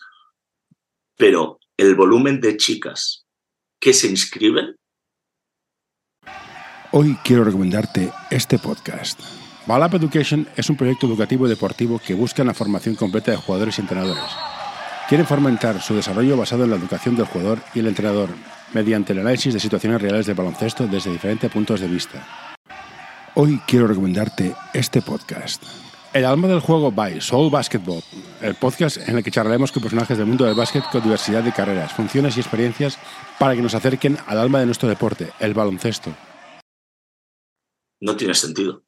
[1.16, 3.26] Pero el volumen de chicas
[3.80, 4.76] que se inscriben.
[6.92, 9.18] Hoy quiero recomendarte este podcast.
[9.66, 13.76] Balap Education es un proyecto educativo y deportivo que busca la formación completa de jugadores
[13.78, 14.22] y entrenadores.
[15.10, 18.28] Quieren fomentar su desarrollo basado en la educación del jugador y el entrenador,
[18.72, 22.24] mediante el análisis de situaciones reales de baloncesto desde diferentes puntos de vista.
[23.34, 25.64] Hoy quiero recomendarte este podcast.
[26.12, 28.04] El alma del juego by Soul Basketball,
[28.40, 31.50] el podcast en el que charlaremos con personajes del mundo del básquet con diversidad de
[31.50, 32.96] carreras, funciones y experiencias
[33.36, 36.14] para que nos acerquen al alma de nuestro deporte, el baloncesto.
[38.00, 38.84] No tiene sentido.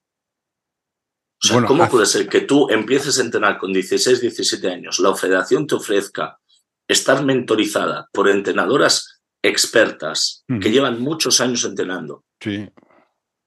[1.44, 5.14] O sea, ¿cómo puede ser que tú empieces a entrenar con 16, 17 años, la
[5.14, 6.38] federación te ofrezca
[6.86, 12.24] estar mentorizada por entrenadoras expertas que llevan muchos años entrenando?
[12.40, 12.68] Sí.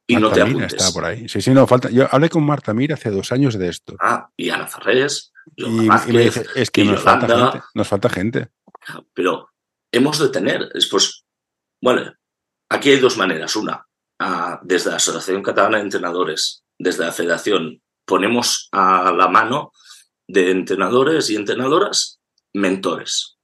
[0.08, 0.74] Y no te apuntes.
[0.74, 1.28] está por ahí.
[1.28, 1.90] Sí, sí, no, falta.
[1.90, 3.96] Yo hablé con Marta Mir hace dos años de esto.
[4.00, 4.68] Ah, y Ana
[5.56, 8.50] y, me dice, es que nos falta, gente, nos falta gente.
[9.14, 9.50] Pero
[9.92, 11.24] hemos de tener, pues,
[11.82, 12.14] bueno,
[12.70, 13.56] aquí hay dos maneras.
[13.56, 13.86] Una,
[14.20, 19.72] ah, desde la Asociación Catalana de Entrenadores, desde la Federación, ponemos a la mano
[20.28, 22.20] de entrenadores y entrenadoras
[22.54, 23.38] mentores.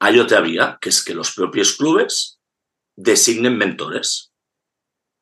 [0.00, 2.40] Hay otra vía, que es que los propios clubes
[2.96, 4.32] designen mentores.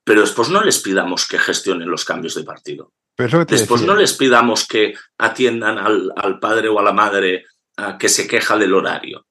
[0.04, 2.92] Pero después no les pidamos que gestionen los cambios de partido.
[3.16, 7.44] después no les pidamos que atiendan al, padre o a la madre
[7.98, 9.26] que se queja del horario.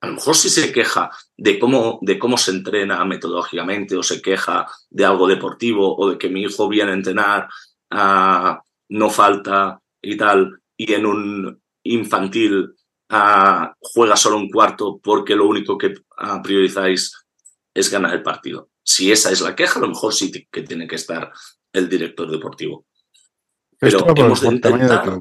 [0.00, 4.20] A lo mejor si se queja de cómo, de cómo se entrena metodológicamente o se
[4.20, 7.48] queja de algo deportivo o de que mi hijo viene a entrenar
[7.94, 12.74] no falta y tal, y en un infantil
[13.80, 15.94] juega solo un cuarto porque lo único que
[16.42, 17.12] priorizáis
[17.72, 18.70] es ganar el partido.
[18.82, 21.32] Si esa es la queja, a lo mejor sí que tiene que estar
[21.72, 22.86] el director deportivo.
[23.78, 25.20] Pero hemos de intentar...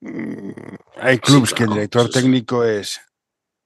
[0.00, 0.52] Mm,
[0.96, 3.00] hay clubes que el director técnico es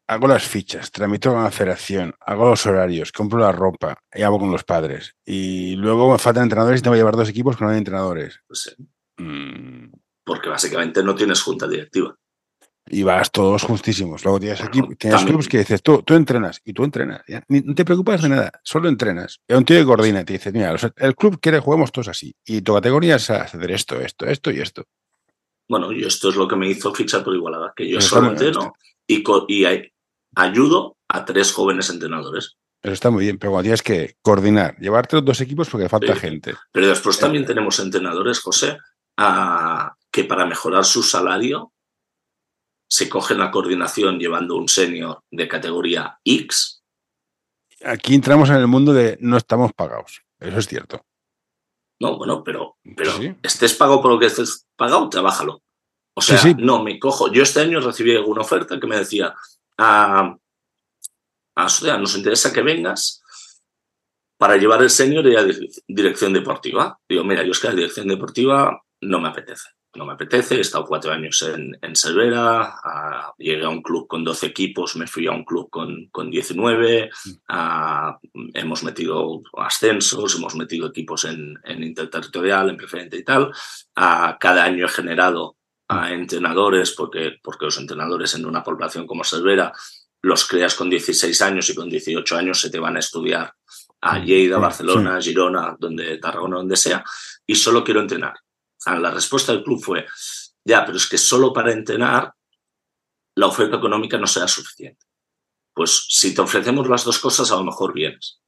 [0.06, 4.38] hago las fichas, tramito con la federación, hago los horarios, compro la ropa y hago
[4.38, 5.14] con los padres.
[5.24, 8.40] Y luego me faltan entrenadores y tengo que llevar dos equipos con no hay entrenadores.
[8.46, 8.76] Pues
[9.18, 9.86] mm.
[10.24, 12.16] Porque básicamente no tienes junta directiva.
[12.88, 14.24] Y vas todos justísimos.
[14.24, 17.22] Luego tienes, aquí, tienes clubes que dices, tú, tú entrenas y tú entrenas.
[17.48, 19.40] no te preocupas de nada, solo entrenas.
[19.46, 22.34] Y un tío que coordina te dice, mira, el club quiere que juguemos todos así.
[22.44, 24.84] Y tu categoría es hacer esto, esto, esto y esto.
[25.68, 28.74] Bueno, y esto es lo que me hizo fichar por Igualada, que yo solo entreno
[29.06, 29.91] y, y
[30.34, 32.56] ayudo a tres jóvenes entrenadores.
[32.82, 36.16] Eso está muy bien, pero cuando tienes que coordinar, llevarte los dos equipos porque falta
[36.16, 36.54] gente.
[36.72, 38.78] Pero después también tenemos entrenadores, José,
[40.10, 41.72] que para mejorar su salario
[42.88, 46.82] se cogen la coordinación llevando un senior de categoría X.
[47.84, 50.22] Aquí entramos en el mundo de no estamos pagados.
[50.38, 51.04] Eso es cierto.
[52.00, 55.62] No, bueno, pero, pero estés pagado por lo que estés pagado, trabájalo.
[56.14, 57.32] O sea, no, me cojo.
[57.32, 59.34] Yo este año recibí una oferta que me decía,
[59.82, 60.36] a,
[61.56, 63.22] a nos interesa que vengas
[64.38, 65.46] para llevar el senior y la
[65.86, 66.98] dirección deportiva.
[67.08, 69.68] Digo, mira, yo es que la dirección deportiva no me apetece.
[69.94, 72.74] No me apetece, he estado cuatro años en, en Cervera,
[73.36, 77.10] llegué a un club con 12 equipos, me fui a un club con, con 19,
[78.54, 83.52] hemos metido ascensos, hemos metido equipos en, en interterritorial, en preferente y tal.
[83.94, 85.58] cada año he generado
[85.98, 89.72] a entrenadores, porque, porque los entrenadores en una población como Cervera
[90.22, 93.54] los creas con 16 años y con 18 años se te van a estudiar
[94.00, 97.04] a mm, Lleida, Barcelona, Girona, donde Tarragona, donde sea,
[97.46, 98.34] y solo quiero entrenar.
[98.86, 100.06] la respuesta del club fue,
[100.64, 102.32] ya, pero es que solo para entrenar
[103.34, 105.04] la oferta económica no será suficiente.
[105.74, 108.40] Pues si te ofrecemos las dos cosas, a lo mejor vienes.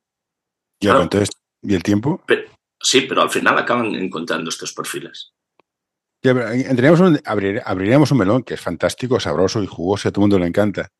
[0.79, 1.31] ¿Y, entonces,
[1.63, 2.23] ¿y el tiempo?
[2.81, 5.34] sí, pero al final acaban encontrando estos perfiles.
[6.31, 10.47] Un, abriríamos un melón que es fantástico, sabroso y jugoso, a todo el mundo le
[10.47, 10.91] encanta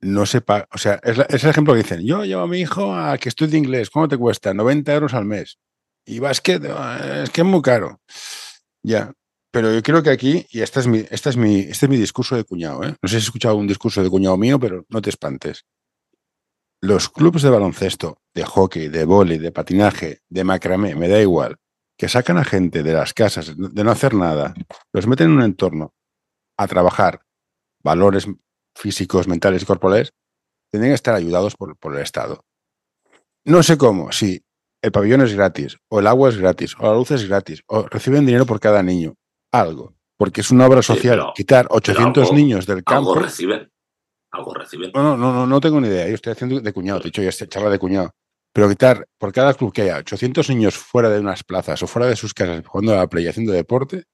[0.00, 3.18] no sepa, o sea, es, el ejemplo que dicen, yo llevo a mi hijo a
[3.18, 4.54] que estudie inglés, ¿cómo te cuesta?
[4.54, 5.58] 90 euros al mes.
[6.06, 8.00] Y básquet, es que es muy caro.
[8.82, 9.12] Ya,
[9.50, 11.96] pero yo creo que aquí, y este es mi, este es mi, este es mi
[11.98, 12.94] discurso de cuñado, ¿eh?
[13.00, 15.66] no sé si has escuchado un discurso de cuñado mío, pero no te espantes.
[16.80, 21.58] Los clubes de baloncesto, de hockey, de vóley, de patinaje, de macramé, me da igual,
[22.00, 24.54] que sacan a gente de las casas, de no hacer nada,
[24.90, 25.92] los meten en un entorno
[26.56, 27.26] a trabajar
[27.82, 28.26] valores
[28.74, 30.14] físicos, mentales y corporales,
[30.70, 32.46] tienen que estar ayudados por, por, el Estado.
[33.44, 34.42] No sé cómo, si
[34.80, 37.82] el pabellón es gratis, o el agua es gratis, o la luz es gratis, o
[37.82, 39.16] reciben dinero por cada niño,
[39.52, 41.32] algo, porque es una obra social.
[41.34, 43.10] Quitar 800 niños del campo.
[43.10, 43.70] Algo reciben.
[44.30, 44.90] Algo reciben.
[44.94, 46.08] No, no, no, no tengo ni idea.
[46.08, 48.14] Yo estoy haciendo de cuñado, te he dicho ya charla de cuñado.
[48.52, 52.08] Pero quitar por cada club que haya 800 niños fuera de unas plazas o fuera
[52.08, 54.04] de sus casas jugando a la play y haciendo deporte,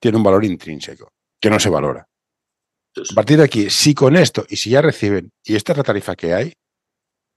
[0.00, 2.06] tiene un valor intrínseco que no se valora.
[2.98, 5.84] A partir de aquí, si con esto y si ya reciben, y esta es la
[5.84, 6.52] tarifa que hay,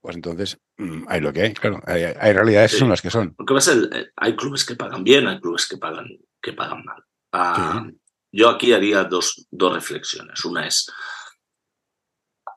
[0.00, 1.80] pues entonces mm, hay lo que hay, claro.
[1.86, 2.78] Hay, hay realidades Sí.
[2.78, 3.34] son las que son.
[3.34, 6.06] Porque el- eh, hay clubes que pagan bien, hay clubes que pagan,
[6.42, 7.04] que pagan mal.
[7.32, 7.86] Ah,
[8.32, 10.44] Yo aquí haría dos, dos reflexiones.
[10.44, 10.90] Una es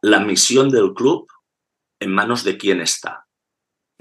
[0.01, 1.27] la misión del club
[1.99, 3.25] en manos de quién está.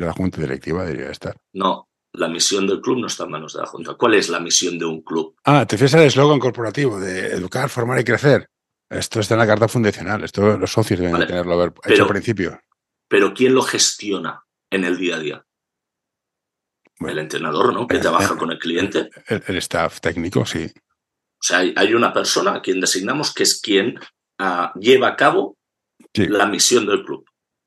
[0.03, 1.36] De la junta directiva debería estar.
[1.53, 3.94] No, la misión del club no está en manos de la Junta.
[3.94, 5.36] ¿Cuál es la misión de un club?
[5.44, 8.48] Ah, te fijas al eslogan corporativo de educar, formar y crecer.
[8.90, 10.24] Esto está en la carta fundacional.
[10.24, 12.61] Esto los socios deben Vale, tenerlo haber hecho pero- al principio.
[13.07, 15.46] Pero ¿quién lo gestiona en el día a día?
[16.98, 17.12] Bueno.
[17.12, 17.86] El entrenador, ¿no?
[17.86, 19.09] Que trabaja con el cliente.
[19.28, 20.64] El, el staff técnico, sí.
[20.74, 24.00] O sea, hay, hay una persona a quien designamos que es quien
[24.40, 25.57] ah, lleva a cabo
[26.12, 26.26] Sí.
[26.26, 27.24] la misión del club.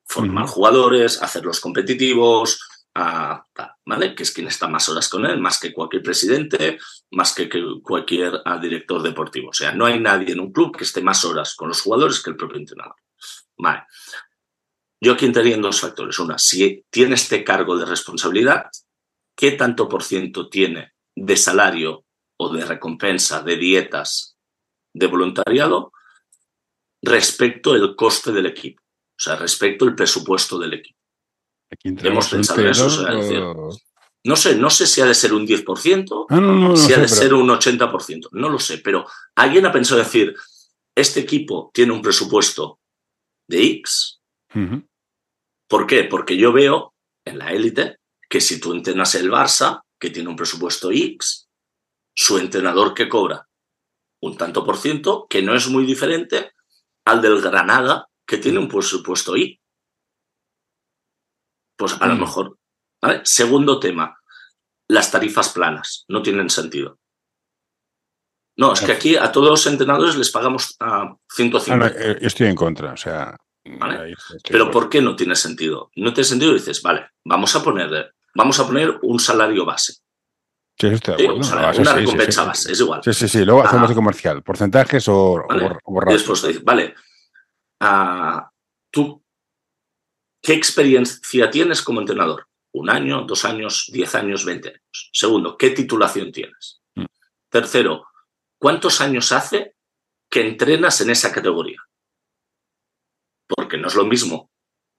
[0.08, 2.60] Formar jugadores, hacerlos competitivos,
[2.96, 4.16] tal, ¿vale?
[4.16, 6.80] Que es quien está más horas con él, más que cualquier presidente,
[7.12, 9.50] más que, que cualquier ah, director deportivo.
[9.50, 12.22] O sea, no hay nadie en un club que esté más horas con los jugadores
[12.22, 12.96] que el propio entrenador.
[13.58, 13.84] Vale.
[15.02, 16.18] Yo aquí entraría en dos factores.
[16.20, 18.70] Una, si tiene este cargo de responsabilidad,
[19.36, 22.06] ¿qué tanto por ciento tiene de salario
[22.38, 24.38] o de recompensa, de dietas,
[24.94, 25.92] de voluntariado
[27.02, 28.82] respecto el coste del equipo?
[29.18, 31.00] O sea, respecto el presupuesto del equipo.
[31.72, 33.80] Aquí Hemos pensado en eso, solteros, o sea, es o-
[34.26, 36.92] No sé, no sé si ha de ser un 10%, Ah, no, no, no si
[36.94, 39.06] ha sé, de pero- ser un 80%, no lo sé, pero
[39.36, 40.36] alguien ha pensado decir,
[40.96, 42.80] este equipo tiene un presupuesto
[43.48, 44.20] de X.
[45.68, 46.04] ¿Por qué?
[46.06, 46.94] Porque yo veo
[47.26, 47.98] en la élite
[48.30, 51.48] que si tú entrenas el Barça, que tiene un presupuesto X,
[52.16, 53.48] su entrenador que cobra
[54.22, 56.52] un tanto por ciento, que no es muy diferente
[57.06, 59.60] al del Granada, que tiene un presupuesto Y.
[61.78, 62.20] Pues a lo Mm.
[62.20, 62.58] mejor.
[63.02, 63.22] ¿vale?
[63.24, 64.18] Segundo tema,
[64.88, 66.98] las tarifas planas no tienen sentido.
[68.58, 71.88] No, es que aquí a todos los entrenadores les pagamos a Ah, no, 150.
[71.88, 73.36] eh, yo estoy en contra, o sea.
[73.66, 74.16] Vale.
[74.50, 75.92] Pero ¿por qué no tiene sentido?
[75.98, 79.94] No tiene sentido y dices, vale, vamos a poner, vamos a poner un salario base.
[80.80, 82.48] Sí, eso estoy de Sí, un salario, Ah, una sí, recompensa sí.
[82.48, 83.02] base, es igual.
[83.04, 83.44] Sí, sí, sí.
[83.46, 83.92] Luego hacemos Ah.
[83.92, 84.42] el comercial.
[84.44, 85.66] ¿Porcentajes o, ¿vale?
[85.84, 86.20] o borrados?
[86.22, 86.96] después dices, vale,
[87.86, 88.52] ah,
[88.92, 89.24] tú,
[90.42, 92.48] ¿qué experiencia tienes como entrenador?
[92.74, 95.10] ¿Un año, dos años, diez años, veinte años?
[95.14, 96.82] Segundo, ¿qué titulación tienes?
[96.96, 97.06] Mm.
[97.50, 98.08] Tercero,
[98.60, 99.76] ¿cuántos años hace
[100.30, 101.82] que entrenas en esa categoría?
[103.48, 104.50] Porque no es lo mismo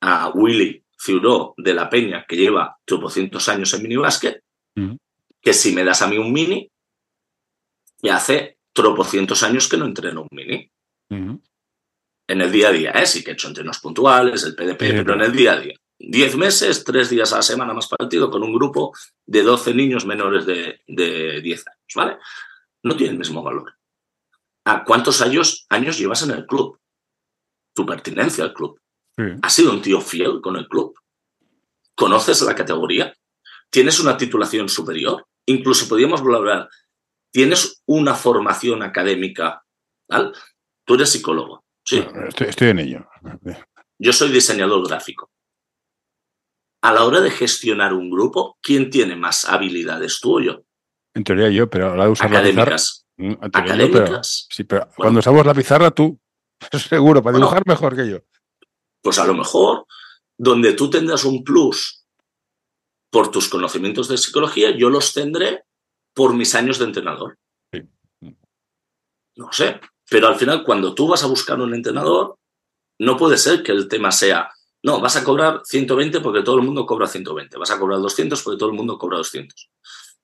[0.00, 4.42] a Willy Ciuró de la Peña, que lleva 200 años en minibásquet,
[4.76, 4.96] Ujú.
[5.42, 6.70] que si me das a mí un mini,
[8.00, 10.70] y hace tropocientos años que no entreno un mini.
[11.10, 11.42] Ujú.
[12.28, 13.06] En el día a día, ¿eh?
[13.06, 15.74] Sí que he hecho entrenos puntuales, el PDP, Sí, pero en el día a día.
[15.98, 18.92] Diez meses, tres días a la semana más partido con un grupo
[19.24, 22.18] de 12 niños menores de, de 10 años, ¿vale?
[22.82, 23.74] No tiene el mismo valor.
[24.64, 26.78] ¿A cuántos años, años llevas en el club?
[27.74, 28.78] Tu pertinencia al club.
[29.16, 29.24] Sí.
[29.40, 30.94] ¿Has sido un tío fiel con el club?
[31.94, 33.16] ¿Conoces la categoría?
[33.70, 35.26] ¿Tienes una titulación superior?
[35.46, 36.68] Incluso podríamos hablar,
[37.30, 39.64] ¿tienes una formación académica?
[40.08, 40.34] ¿Tal?
[40.84, 41.64] Tú eres psicólogo.
[41.86, 43.06] Sí, Bueno, estoy, estoy en ello.
[43.98, 45.30] yo soy diseñador gráfico.
[46.82, 50.62] A la hora de gestionar un grupo, ¿quién tiene más habilidades, tú o yo?
[51.14, 52.62] En teoría yo, pero a la de usar la pizarra.
[52.74, 53.06] Académicas.
[53.16, 54.46] Mm, yo, pero- Académicas.
[54.50, 56.20] sí, pero cuando usamos la pizarra, tú,
[56.72, 57.46] seguro, para Bueno.
[57.46, 58.18] dibujar mejor que yo.
[59.02, 59.86] Pues a lo mejor,
[60.36, 62.04] donde tú tendrás un plus
[63.10, 65.64] por tus conocimientos de psicología, yo los tendré
[66.14, 67.38] por mis años de entrenador.
[67.72, 67.82] Sí.
[69.36, 69.80] No sé.
[70.08, 72.38] Pero al final, cuando tú vas a buscar un entrenador,
[72.98, 74.50] no puede ser que el tema sea,
[74.82, 78.40] no, vas a cobrar 120 porque todo el mundo cobra 120, vas a cobrar 200
[78.42, 79.70] porque todo el mundo cobra 200.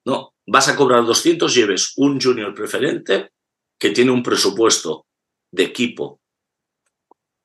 [0.05, 3.33] No, vas a cobrar 200, lleves un junior preferente
[3.79, 5.07] que tiene un presupuesto
[5.51, 6.21] de equipo,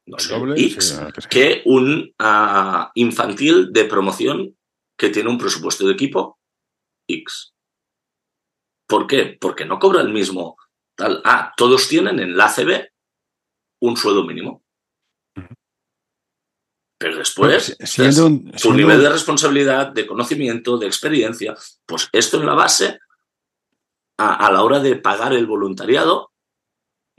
[0.05, 4.55] no El sé, doble, X, sí, que un ah, infantil de promoción
[4.97, 6.39] que tiene un presupuesto de equipo
[7.07, 7.53] X.
[8.87, 9.37] ¿Por qué?
[9.39, 10.57] Porque no cobra el mismo
[10.97, 11.21] tal.
[11.23, 12.89] Ah, todos tienen en la ACB
[13.81, 14.63] un sueldo mínimo.
[16.99, 22.39] Pero después, si- siendo un- siendo nivel de responsabilidad, de conocimiento, de experiencia, pues esto
[22.39, 22.99] en la base,
[24.19, 26.31] a, a la hora de pagar el voluntariado,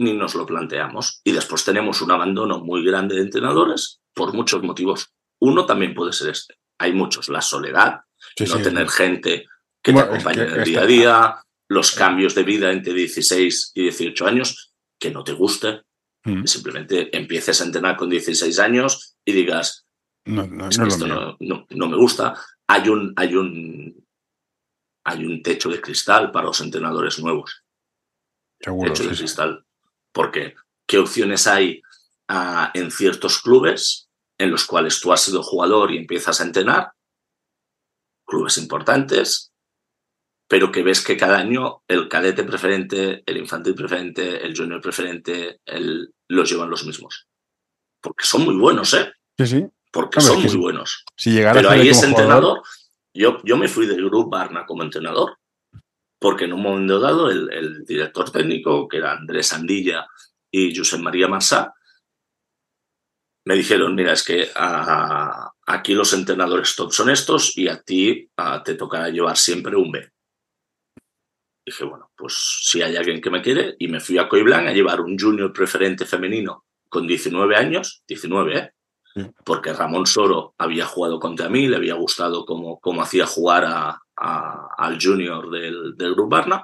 [0.01, 1.21] ni nos lo planteamos.
[1.25, 5.13] Y después tenemos un abandono muy grande de entrenadores por muchos motivos.
[5.41, 6.57] Uno también puede ser este.
[6.81, 7.29] Hay muchos.
[7.29, 8.01] La soledad,
[8.37, 8.63] Sí, no sí.
[8.65, 9.47] tener gente
[9.81, 12.73] que Bueno, te es acompañe que en el día a día, los cambios de vida
[12.73, 15.83] entre 16 y 18 años, que no te guste,
[16.25, 16.45] Mm.
[16.47, 19.87] simplemente empieces a entrenar con 16 años y digas,
[20.27, 21.37] No, no, es no que esto no,
[21.71, 22.35] no- me gusta.
[22.67, 24.05] Hay un, hay un
[25.05, 27.63] hay un techo de cristal para los entrenadores nuevos.
[28.61, 28.91] Seguro.
[28.93, 29.21] techo sí, de sí.
[29.23, 29.65] cristal.
[30.13, 30.55] Porque,
[30.87, 31.81] ¿qué opciones hay
[32.29, 34.09] ah, en ciertos clubes
[34.39, 36.93] en los cuales tú has sido jugador y empiezas a entrenar,
[38.27, 39.48] clubes importantes,
[40.49, 45.61] pero que ves que cada año el cadete preferente, el infantil preferente, el junior preferente,
[45.67, 47.29] el, los llevan los mismos.
[48.01, 49.13] Porque son muy buenos, ¿eh?
[49.39, 49.67] Sí, sí.
[49.93, 51.05] Porque son muy buenos.
[51.17, 52.63] Si pero ahí jugador- entrenador,
[53.15, 55.37] yo, yo me fui del grupo Barna como entrenador,
[56.19, 60.07] porque en un momento dado el, el director técnico, que era Andrés Andilla
[60.51, 61.75] y Josep María Marsá,
[63.47, 64.51] me dijeron, mira, es que
[65.67, 68.31] aquí los entrenadores top son estos y a ti
[68.65, 70.11] te tocará llevar siempre un B.
[71.69, 74.73] Dije, bueno, pues si hay alguien que me quiere, y me fui a Coiblan a
[74.73, 78.73] llevar un junior preferente femenino con 19 años, 19, ¿eh?
[79.15, 79.23] Sí.
[79.45, 84.01] porque Ramón Soro había jugado contra mí, le había gustado cómo, cómo hacía jugar a-
[84.17, 86.63] a- al junior del, del Grupo Barna,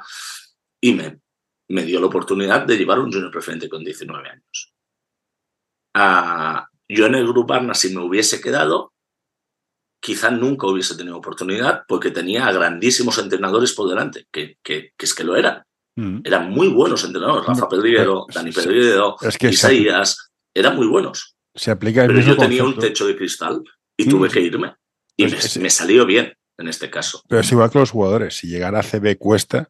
[0.80, 1.20] y me,
[1.68, 4.72] me dio la oportunidad de llevar un junior preferente con 19 años.
[5.94, 8.93] Ah, yo en el Grupo Barna, si me hubiese quedado,
[10.04, 15.06] quizá nunca hubiese tenido oportunidad porque tenía a grandísimos entrenadores por delante, que, que- que
[15.06, 15.62] es que lo eran.
[15.96, 16.18] Mm.
[16.24, 17.46] Eran muy buenos entrenadores.
[17.46, 21.36] Rafa Hombre, Pedriguero, eh, Dani Es que se, Isaías, eran muy buenos.
[21.54, 23.62] se aplica el Pero mismo yo tenía un techo de cristal
[23.96, 24.74] y Mm, tuve que irme.
[25.16, 27.22] Y Pues me, salió bien en este caso.
[27.26, 28.36] Pero es igual que los jugadores.
[28.36, 29.68] Si llegar a CB cuesta,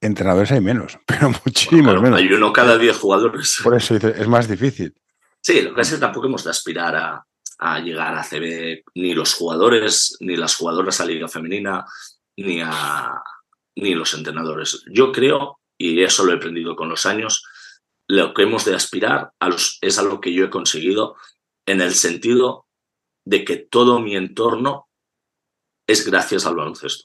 [0.00, 2.20] entrenadores hay menos, pero muchísimos Claro, menos.
[2.20, 3.58] hay uno cada 10 jugadores.
[3.64, 4.94] Por eso es más difícil.
[5.42, 7.26] Sí, lo que pasa es que tampoco hemos de aspirar a,
[7.60, 11.84] a llegar a CB ni los jugadores, ni las jugadoras a Liga Femenina,
[12.38, 13.22] ni, a,
[13.76, 14.82] ni los entrenadores.
[14.90, 17.44] Yo creo, y eso lo he aprendido con los años,
[18.08, 21.16] lo que hemos de aspirar a los- es a lo que yo he conseguido
[21.66, 22.66] en el sentido
[23.26, 24.88] de que todo mi entorno
[25.86, 27.04] es gracias al baloncesto.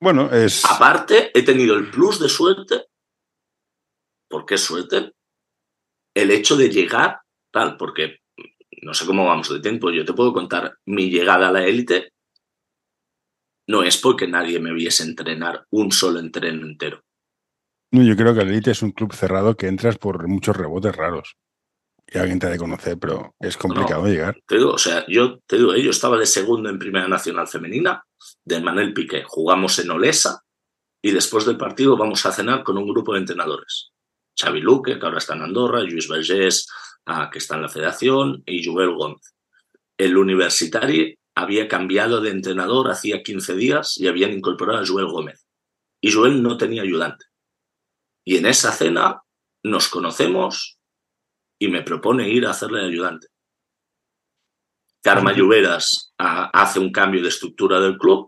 [0.00, 0.64] Bueno, es.
[0.64, 2.86] Aparte, he tenido el plus de suerte,
[4.28, 5.12] porque es suerte,
[6.14, 7.20] el hecho de llegar,
[7.52, 8.18] tal, porque
[8.82, 12.12] no sé cómo vamos de tiempo, yo te puedo contar mi llegada a la élite,
[13.68, 17.02] no es porque nadie me viese entrenar un solo entreno entero.
[17.90, 20.94] No, yo creo que el Elite es un club cerrado que entras por muchos rebotes
[20.94, 21.36] raros.
[22.06, 24.36] Y alguien te ha de conocer, pero es complicado llegar.
[24.46, 27.48] Te digo, o sea, yo te digo, eh, yo estaba de segundo en Primera Nacional
[27.48, 28.04] Femenina,
[28.44, 29.24] de Manuel Piqué.
[29.26, 30.40] Jugamos en Olesa
[31.02, 33.90] y después del partido vamos a cenar con un grupo de entrenadores.
[34.38, 36.68] Xavi Luque, que ahora está en Andorra, Luis Vergés,
[37.32, 39.34] que está en la Federación, y Joel Gómez.
[39.96, 45.46] El universitario había cambiado de entrenador hacía 15 días y habían incorporado a Joel Gómez.
[46.00, 47.26] Y Joel no tenía ayudante.
[48.24, 49.22] Y en esa cena
[49.62, 50.78] nos conocemos
[51.58, 53.28] y me propone ir a hacerle de ayudante.
[55.02, 58.26] Karma Lluveras ah, hace un cambio de estructura del club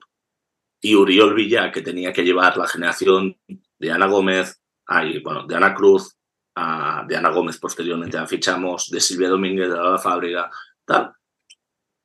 [0.81, 3.37] y Uriol Villa, que tenía que llevar la generación
[3.79, 6.18] de Ana Gómez, ay, bueno, de Ana Cruz,
[6.59, 10.51] ah, de Ana Gómez posteriormente la fichamos, de Silvia Domínguez de la fábrica,
[10.85, 11.13] tal.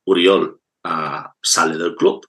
[0.06, 2.26] Uriol ah, sale del club,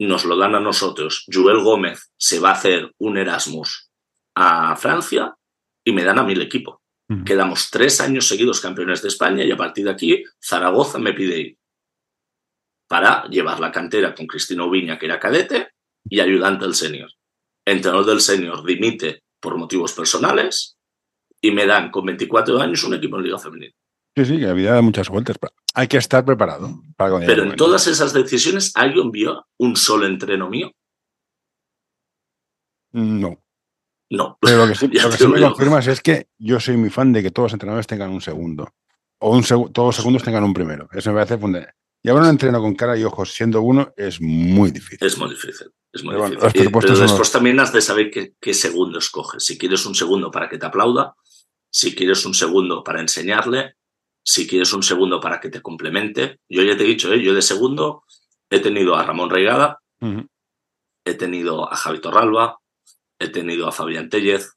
[0.00, 1.24] nos lo dan a nosotros.
[1.32, 3.90] Joel Gómez se va a hacer un Erasmus
[4.34, 5.34] a Francia
[5.84, 6.82] y me dan a mí el equipo.
[7.26, 11.38] Quedamos tres años seguidos campeones de España y a partir de aquí Zaragoza me pide
[11.38, 11.58] ir
[12.88, 15.68] para llevar la cantera con Cristina Ubiña, que era cadete,
[16.08, 17.10] y ayudante del senior.
[17.64, 20.73] Entrenador del senior dimite por motivos personales
[21.46, 23.72] y me dan con 24 años un equipo en Liga Femenina.
[24.16, 25.36] Sí, sí, que la vida da muchas vueltas.
[25.74, 30.48] Hay que estar preparado para Pero en todas esas decisiones, ¿alguien vio un solo entreno
[30.48, 30.70] mío?
[32.92, 33.42] No.
[34.10, 34.38] No.
[34.40, 37.22] Pero lo que sí, lo que me confirmas es que yo soy muy fan de
[37.22, 38.72] que todos los entrenadores tengan un segundo.
[39.18, 40.88] O un segu- todos los segundos tengan un primero.
[40.92, 41.74] Eso me parece fundamental.
[42.02, 44.98] Y ahora un entreno con cara y ojos siendo uno es muy difícil.
[45.06, 45.68] Es muy difícil.
[45.92, 46.70] Es muy Pero bueno, difícil.
[46.80, 49.44] pero después también has de saber qué, qué segundo escoges.
[49.44, 51.14] Si quieres un segundo para que te aplauda,
[51.74, 53.74] si quieres un segundo para enseñarle,
[54.24, 56.38] si quieres un segundo para que te complemente.
[56.48, 57.20] Yo ya te he dicho, ¿eh?
[57.20, 58.04] yo de segundo
[58.48, 59.80] he tenido a Ramón Reigada,
[61.04, 62.58] he tenido a Javi Torralba,
[63.18, 64.52] he tenido a Fabián Tellez,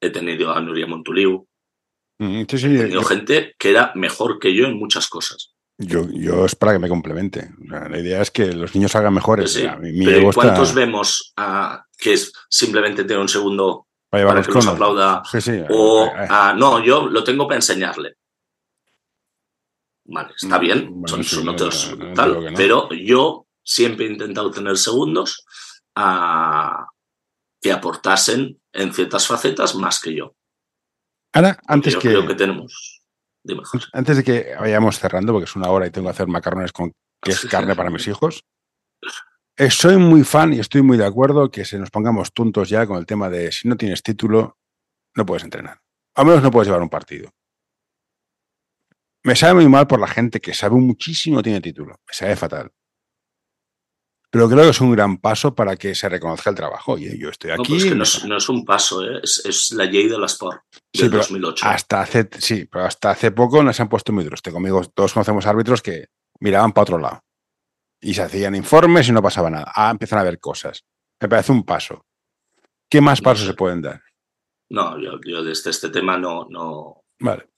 [0.00, 1.46] he tenido a Nuria Montuliu,
[2.18, 5.54] Ujú, Sí, sí, he tenido yo, gente que era mejor que yo en muchas cosas.
[5.78, 7.50] yo, yo es para que me complemente.
[7.64, 9.52] O sea, la idea es que los niños salgan mejores.
[9.52, 13.04] Sí, O sea, mi, mi pero ego ¿y está ¿cuántos vemos a que es simplemente
[13.04, 14.74] tener un segundo para para los que nos conos.
[14.74, 15.62] aplauda Sí, sí.
[15.70, 18.16] O, eh, eh, ah, no, yo lo tengo para enseñarle.
[20.04, 23.46] Vale, está Mm, bien, bueno, son, sí, son no, otros no, no tal, pero yo
[23.62, 25.44] siempre he intentado tener segundos
[25.96, 26.86] ah,
[27.60, 30.34] que aportasen en ciertas facetas más que yo.
[31.32, 33.00] Ahora, antes yo que, creo que tenemos.
[33.42, 36.72] Dime, antes de que vayamos cerrando, porque es una hora y tengo que hacer macarrones
[36.72, 36.92] con
[37.22, 38.51] que es carne para mis hijos, eh,
[39.70, 42.98] soy muy fan y estoy muy de acuerdo que se nos pongamos tontos ya con
[42.98, 44.58] el tema de si no tienes título,
[45.14, 45.80] no puedes entrenar.
[46.14, 47.30] Al menos no puedes llevar un partido.
[49.24, 51.96] me sabe muy mal por la gente que sabe muchísimo tiene título.
[52.06, 52.70] Me sabe fatal.
[54.30, 56.92] Pero creo que es un gran paso para que se reconozca el trabajo.
[56.92, 57.76] Oye, yo estoy aquí.
[57.76, 59.20] No, que no, es, no, es, un paso, ¿eh?
[59.22, 61.66] es, es, la ley de la Sport del sí, 2008.
[61.66, 64.40] Hasta hace, sí, pero hasta hace poco nos han puesto muy duros.
[64.40, 66.06] Conmigo, todos conocemos árbitros que
[66.40, 67.22] miraban para otro lado.
[68.02, 69.72] Y se hacían informes y no pasaba nada.
[69.74, 70.84] Ah, empiezan a ver cosas.
[71.20, 72.04] Me parece un paso.
[72.90, 74.02] ¿Qué más pasos se pueden dar?
[74.70, 77.04] No, yo, yo desde este tema no, no.
[77.20, 77.48] Vale.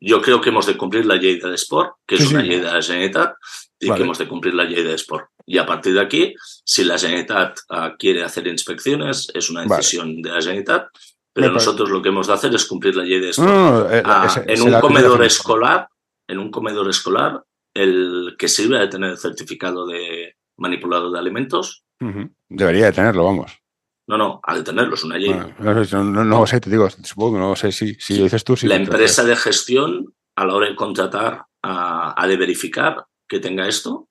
[0.00, 2.48] Yo creo que hemos de cumplir la ley del sport, que es una sí.
[2.48, 3.34] ley de la Generalitat,
[3.78, 3.98] y vale.
[3.98, 5.26] que hemos de cumplir la ley del sport.
[5.46, 6.34] Y a partir de aquí,
[6.64, 10.22] si la Generalitat uh, quiere hacer inspecciones, es una decisión vale.
[10.22, 10.88] de la Generalitat,
[11.32, 11.92] pero Me nosotros parece...
[11.92, 13.48] lo que hemos de hacer es cumplir la ley de sport.
[13.48, 15.88] No, no, eh, ese, en un comedor escolar,
[16.26, 17.42] en un comedor escolar,
[17.82, 21.84] el que sirve de tener el certificado de manipulado de alimentos.
[22.00, 22.34] Uh -huh.
[22.48, 23.60] Debería de tenerlo, vamos.
[24.06, 25.32] No, no, de tenerlo, es una ley.
[25.32, 28.42] Bueno, no, no, no, sé, te digo, supongo que no sé si, si lo dices
[28.42, 28.56] tú.
[28.56, 33.38] Si la empresa de gestión, a la hora de contratar, ha, ha de verificar que
[33.38, 34.08] tenga esto.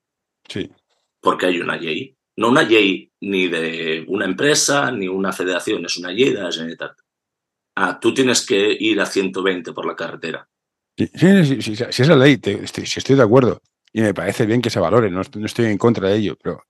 [0.48, 0.72] Sí.
[1.20, 2.16] Porque hay una ley.
[2.38, 6.52] No una ley ni de una empresa ni una federación, es una ley de la
[6.52, 6.94] Generalitat.
[7.76, 10.50] Ah, tú tienes que ir a 120 por la carretera.
[11.00, 11.08] Sí,
[11.46, 13.62] sí, sí, sí es la ley, estoy, si estoy de acuerdo.
[13.94, 16.64] Y me parece bien que se valore, no, estoy en contra de ello, pero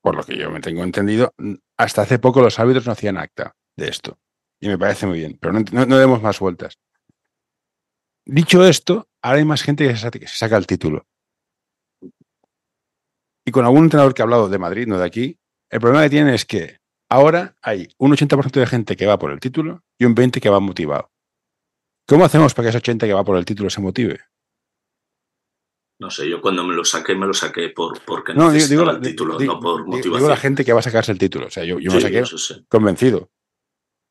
[0.00, 1.34] por lo que yo me tengo entendido,
[1.76, 4.18] hasta hace poco los árbitros no hacían acta de esto.
[4.60, 6.78] Y me parece muy bien, pero no demos más vueltas.
[8.24, 11.06] Dicho esto, ahora hay más gente que se, que se saca el título.
[13.44, 15.38] Y con algún entrenador que ha hablado de Madrid, no de aquí,
[15.70, 16.78] el problema que tienen es que
[17.08, 20.48] ahora hay un 80% de gente que va por el título y un 20% que
[20.48, 21.11] va motivado.
[22.06, 24.20] ¿Cómo hacemos para que ese 80 que va por el título se motive?
[26.02, 29.00] No sé, yo cuando me lo saqué, me lo saqué por, porque no digo, el
[29.00, 30.14] título, digo, no por motivación.
[30.16, 31.46] Digo la gente que va a sacarse el título.
[31.46, 32.66] O sea, yo, yo sí, me saqué sí.
[32.68, 33.30] convencido.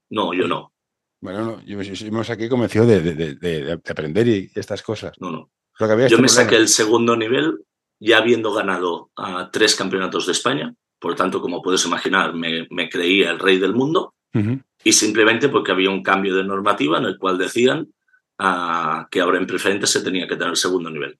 [0.10, 0.74] No, yo no.
[1.20, 5.20] Bueno, no, yo, yo, me saqué convencido de, de, de, de, aprender y estas cosas.
[5.20, 5.52] No, no.
[5.78, 6.28] yo este me problema.
[6.30, 7.66] saqué el segundo nivel
[8.00, 10.74] ya habiendo ganado uh, tres campeonatos de España.
[10.98, 14.16] Por tanto, como puedes imaginar, me, me creía el rey del mundo.
[14.34, 14.64] Uh -huh.
[14.84, 17.94] Y simplemente porque había un cambio de normativa en el cual decían
[18.40, 21.20] uh, que ahora en preferente se tenía que tener el segundo nivel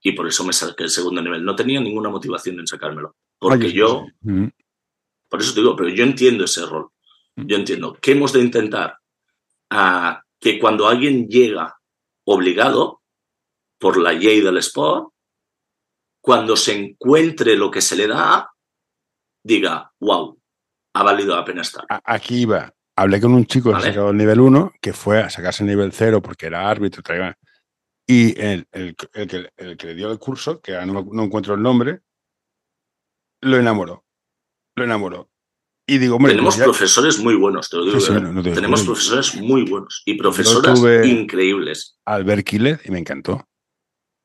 [0.00, 1.44] y por eso me saqué el segundo nivel.
[1.44, 3.16] No tenía ninguna motivación en sacármelo.
[3.38, 4.46] Porque Oye, yo, mm.
[5.28, 6.90] por eso te digo, pero yo entiendo ese rol.
[7.36, 8.98] Yo entiendo que hemos de intentar
[9.72, 11.78] uh, que cuando alguien llega
[12.24, 13.02] obligado
[13.78, 15.12] por la ley del sport,
[16.20, 18.50] cuando se encuentre lo que se le da,
[19.42, 20.36] diga, wow,
[20.94, 21.86] ha valido la pena estar.
[21.88, 22.74] Aquí iba.
[22.98, 23.86] Hablé con un chico ¿Vale?
[23.86, 27.00] que sacó el nivel 1, que fue a sacarse el nivel 0 porque era árbitro,
[27.00, 27.38] traía
[28.08, 31.54] y el, el, el, que, el, que, le dio el curso, que no, no, encuentro
[31.54, 32.00] el nombre,
[33.42, 34.04] lo enamoró.
[34.74, 35.30] Lo enamoró.
[35.86, 36.64] Y digo, hombre, tenemos ya...
[36.64, 38.00] profesores muy buenos, te lo digo.
[38.00, 38.94] Sí, sí, no, no te tenemos digo.
[38.94, 41.98] profesores muy buenos y profesoras increíbles.
[42.06, 43.46] Albert Quilet y me encantó.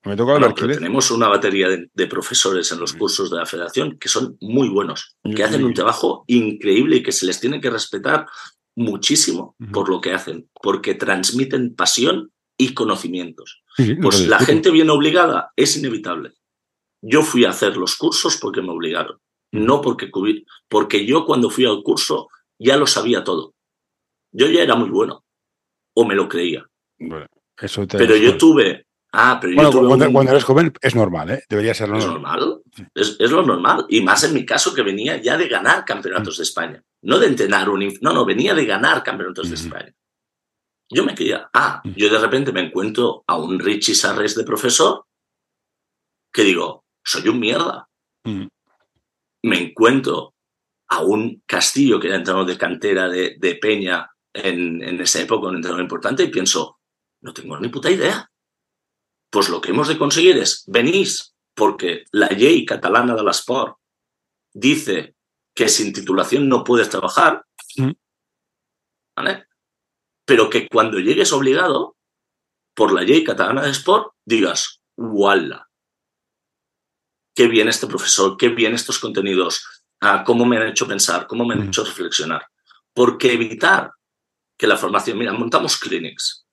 [0.06, 3.98] Me tocó bueno, Tenemos una batería de, de, profesores en los cursos de la federación
[3.98, 7.70] que son muy buenos, que hacen un trabajo increíble y que se les tiene que
[7.70, 8.26] respetar
[8.76, 13.64] muchísimo por lo que hacen, porque transmiten pasión y conocimientos.
[13.76, 16.34] Sí, pues la gente bien obligada es inevitable.
[17.02, 19.20] Yo fui a hacer los cursos porque me obligaron,
[19.52, 20.10] no porque,
[20.70, 23.54] porque yo cuando fui al curso ya lo sabía todo.
[24.32, 25.24] Yo ya era muy bueno,
[25.96, 26.66] o me lo creía.
[26.98, 28.86] Bueno, eso te pero yo tuve...
[29.16, 30.14] Ah, pero bueno, yo tuve cuando, un...
[30.14, 31.44] cuando, eres joven es normal, ¿eh?
[31.48, 32.08] Debería ser normal.
[32.08, 32.62] Es normal,
[32.96, 33.86] es, es, lo normal.
[33.88, 36.40] Y más en mi caso que venía ya de ganar campeonatos mm.
[36.40, 36.84] de España.
[37.04, 37.94] No de entrenar un...
[38.02, 39.50] No, no, venía de ganar campeonatos mm.
[39.50, 39.94] de España.
[40.90, 45.06] Yo me quería, ah, yo de repente me encuentro a un Richie Sarres de profesor
[46.32, 47.88] que digo, soy un mierda.
[48.24, 48.48] Mm.
[49.44, 50.34] Me encuentro
[50.90, 55.50] a un Castillo que era entrenador de cantera de, de Peña en, en, esa época,
[55.50, 56.80] un entrenador importante, y pienso,
[57.22, 58.28] no tengo ni puta idea.
[59.34, 63.78] Pues lo que hemos de conseguir es, venís, porque la ley catalana de la Sport
[64.54, 65.16] dice
[65.56, 67.44] que sin titulación no puedes trabajar.
[67.78, 67.92] Mm.
[69.16, 69.48] ¿Vale?
[70.26, 71.98] pero que cuando llegues obligado
[72.76, 75.70] por la ley catalana de sport digas, ¡wala!
[77.36, 81.46] Qué bien este profesor, qué bien estos contenidos, ah, cómo me han hecho pensar, cómo
[81.46, 81.68] me han mm.
[81.68, 82.48] hecho reflexionar.
[82.94, 83.92] Porque evitar
[84.58, 86.46] que la formación, mira, montamos clinics.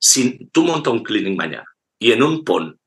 [0.00, 2.78] Si tú montas un clinic mañana y en un pon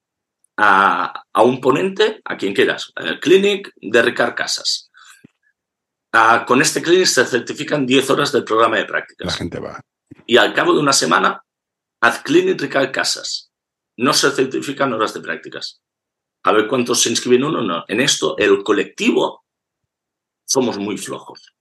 [0.57, 4.91] a, a un ponente, a quien quieras, el clinic de Ricard Casas.
[6.11, 9.27] Ah, con este clinic se certifican 10 horas del programa de prácticas.
[9.27, 9.79] La gente va
[10.29, 11.43] y al cabo de una semana,
[12.01, 13.51] haz cleaning Ricard Casas.
[13.97, 15.81] No se certifican horas de prácticas.
[16.43, 17.83] A ver cuántos se inscriben uno no.
[17.87, 19.43] En esto, el colectivo,
[20.45, 21.53] somos muy flojos.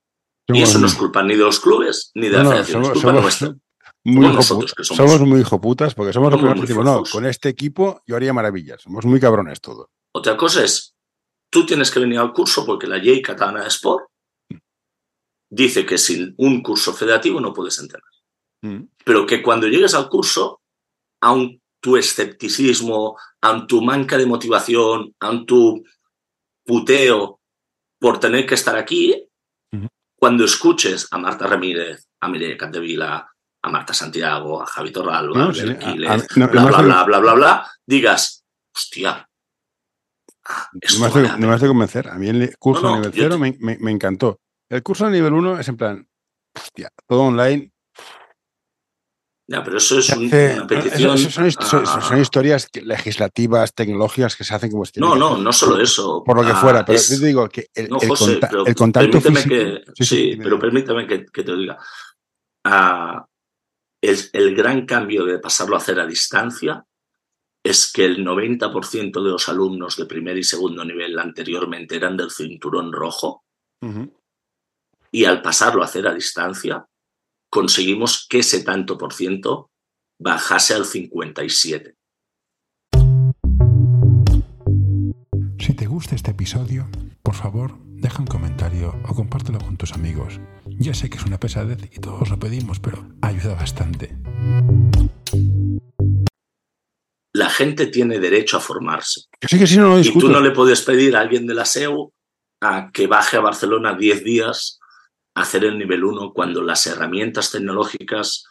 [0.49, 2.86] Y eso no es culpa ni de los clubes ni de la no, federación, no,
[2.88, 3.55] es culpa somos, nuestra.
[4.09, 7.02] Muy hijo nosotros, que somos, somos- muy hijoputas porque somos los primeros que decimos, no,
[7.11, 8.82] con este equipo yo haría maravillas.
[8.82, 9.88] Somos muy cabrones todos.
[10.12, 10.94] Otra cosa es,
[11.50, 14.06] tú tienes que venir al curso porque la catalana de sport
[15.50, 18.11] dice que sin un curso federativo no puedes entrenar.
[18.62, 18.84] Mm.
[19.04, 20.61] Pero que cuando llegues al curso,
[21.22, 25.84] aun tu escepticismo, aun tu manca de motivación, aun tu
[26.66, 27.40] puteo
[28.00, 29.24] por tener que estar aquí,
[30.20, 33.30] cuando escuches a Marta Ramírez, a Mireia Capdevila,
[33.68, 36.64] a Marta Santiago, a Javi Torralba, No, a sí, Abel a- Quiles, a- no- bla,
[36.64, 38.44] bla, bla, bla, bla, bla, digas,
[38.74, 39.24] hostia.
[40.48, 42.08] No me, hace, no me hace convencer.
[42.08, 44.40] A mí el curso de nivel yo cero te- me, me- me encantó.
[44.70, 46.08] El curso de nivel 1 es en plan,
[46.56, 47.70] hostia, todo online.
[49.50, 51.14] Ya, pero eso es hace- una petición.
[51.14, 55.38] eso son, hist- son- a- son historias legislativas, tecnológicas que se hacen como No, no,
[55.38, 56.22] no solo eso.
[56.24, 58.74] Por lo que ah, fuera, pero es- yo te digo que el, José, conta- el
[58.74, 59.54] contacto permíteme físico.
[59.54, 61.78] que, sí, sí, sí, dime, pero permítame que, que te lo diga.
[62.64, 63.24] Ah,
[64.01, 66.84] el, el gran cambio de pasarlo a hacer a distancia
[67.62, 72.30] es que el 90% de los alumnos de primer y segundo nivel anteriormente eran del
[72.30, 73.44] cinturón rojo
[75.11, 76.86] y al pasarlo a hacer a distancia
[77.51, 79.70] conseguimos que ese tanto por ciento
[80.18, 81.94] bajase al 57.
[85.59, 86.88] Si te gusta este episodio,
[87.22, 90.40] por favor, deja un comentario o compártelo con tus amigos.
[90.78, 94.16] Ya sé que es una pesadez y todos lo pedimos, pero ayuda bastante.
[97.34, 99.22] La gente tiene derecho a formarse.
[99.48, 100.26] Sí, que sí, no lo Y discuto.
[100.26, 102.12] tú no le puedes pedir a alguien de la SEU
[102.60, 104.78] a que baje a Barcelona 10 días
[105.34, 108.44] a hacer el nivel 1 cuando las herramientas tecnológicas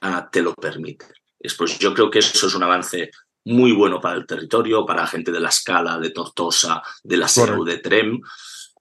[0.00, 1.08] ah, te lo permiten.
[1.38, 3.10] Después, yo creo que eso es un avance
[3.44, 7.28] muy bueno para el territorio, para la gente de la Escala, de Tortosa, de la
[7.28, 8.20] SEU, de Trem,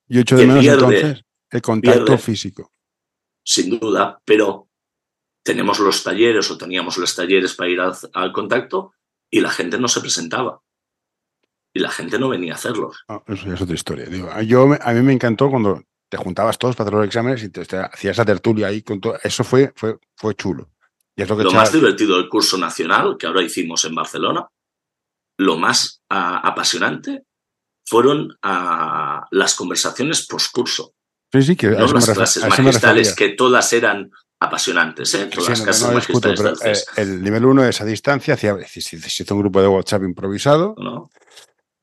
[0.07, 2.17] Yo echo de menos pierde- entonces el contacto pierde.
[2.17, 2.71] físico.
[3.45, 4.67] Sin duda, pero
[5.43, 8.93] tenemos los talleres o teníamos los talleres para ir al, al contacto
[9.29, 10.61] y la gente no se presentaba.
[11.73, 13.03] Y la gente no venía a hacerlos.
[13.07, 14.05] Ah, eso ya es otra historia.
[14.05, 17.43] Digo, a- yo, a mí me encantó cuando te juntabas todos para hacer los exámenes
[17.43, 19.17] y te, te hacías la tertulia ahí con todo.
[19.21, 20.71] Eso fue, fue, fue chulo.
[21.15, 24.47] Y es lo que Lo más divertido del curso nacional que ahora hicimos en Barcelona,
[25.37, 27.25] lo más ah, apasionante
[27.85, 30.93] fueron ah, las conversaciones post-curso,
[31.32, 34.09] Sí, sí, que no las clases magistrales, que todas eran
[34.39, 35.30] apasionantes, ¿eh?
[35.34, 37.86] Todas sí, las no, clases no discuto, magistrales pero eh, el nivel 1 es a
[37.86, 38.49] distancia, se,
[38.80, 41.09] hizo un grupo de WhatsApp improvisado ¿no?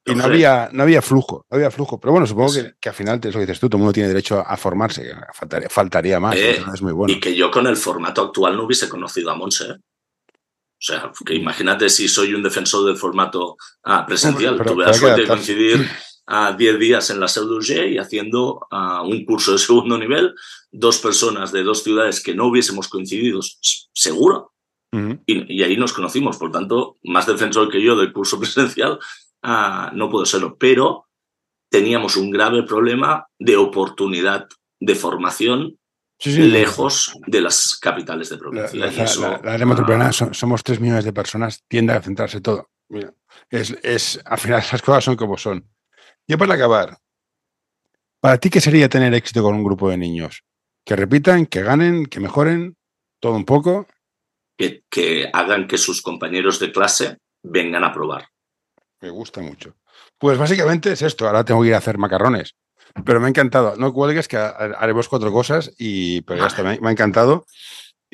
[0.05, 2.01] y no había, no había flujo, no había flujo.
[2.01, 2.63] Pero bueno, supongo Sí.
[2.63, 4.57] que, que al final, es lo que dices tú, todo el mundo tiene derecho a,
[4.57, 7.13] formarse, faltaría, faltaría más, Eh, es muy bueno.
[7.13, 9.65] Y que yo con el formato actual no hubiese conocido a Monse.
[9.65, 9.77] ¿eh?
[9.77, 14.55] O sea, que imagínate si soy un defensor del formato ah, presencial.
[14.55, 15.91] Hombre, pero- Tuve pero la suerte de coincidir
[16.27, 20.35] a 10 días en la d'Urgell y haciendo ah, un curso de segundo nivel,
[20.71, 23.41] dos personas de dos ciudades que no hubiésemos coincidido,
[23.93, 24.51] seguro.
[24.95, 26.37] Y, y ahí nos conocimos.
[26.37, 28.99] Por tanto, más defensor que yo del curso presencial
[29.43, 30.57] ah, no puedo serlo.
[30.59, 31.07] Pero
[31.71, 34.49] teníamos un grave problema de oportunidad
[34.81, 35.79] de formación
[36.19, 38.79] Sí, sí, lejos de las capitales de provincia.
[38.79, 41.95] la- y la- eso, la- la área metropolitana so- somos tres millones de personas, tiende
[41.95, 42.69] a centrarse todo.
[42.91, 43.13] Mira,
[43.51, 45.67] es, es, al final las cosas son como son.
[46.27, 46.97] Y para acabar,
[48.21, 50.43] ¿para ti qué sería tener éxito con un grupo de niños?
[50.85, 52.77] Que repitan, que ganen, que mejoren,
[53.21, 53.87] todo un poco.
[54.59, 58.29] que, que hagan que sus compañeros de clase vengan a probar.
[59.01, 59.75] Me gusta mucho.
[60.19, 61.27] Pues básicamente es esto.
[61.27, 62.55] Ahora tengo que ir a hacer macarrones.
[63.05, 63.77] Pero me ha encantado.
[63.77, 67.47] No cuelgues que ha- haremos cuatro cosas, y, pero ya está, me, me ha encantado.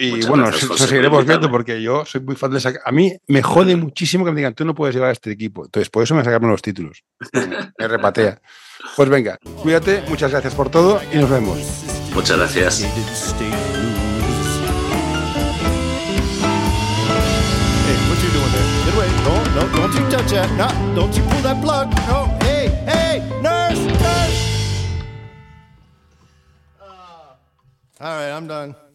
[0.01, 2.73] Y Muchas bueno, gracias, José, por seguiremos viendo porque yo soy muy fan de esa.
[2.85, 5.65] A mí me jode muchísimo que me digan, tú no puedes llevar a este equipo.
[5.65, 7.03] Entonces, por eso me sacaron los títulos.
[7.77, 8.41] Me repatea.
[8.95, 11.59] Pues venga, cuídate, muchas gracias por todo y nos vemos.
[12.15, 12.87] Muchas gracias.
[28.01, 28.88] All right, I'm done.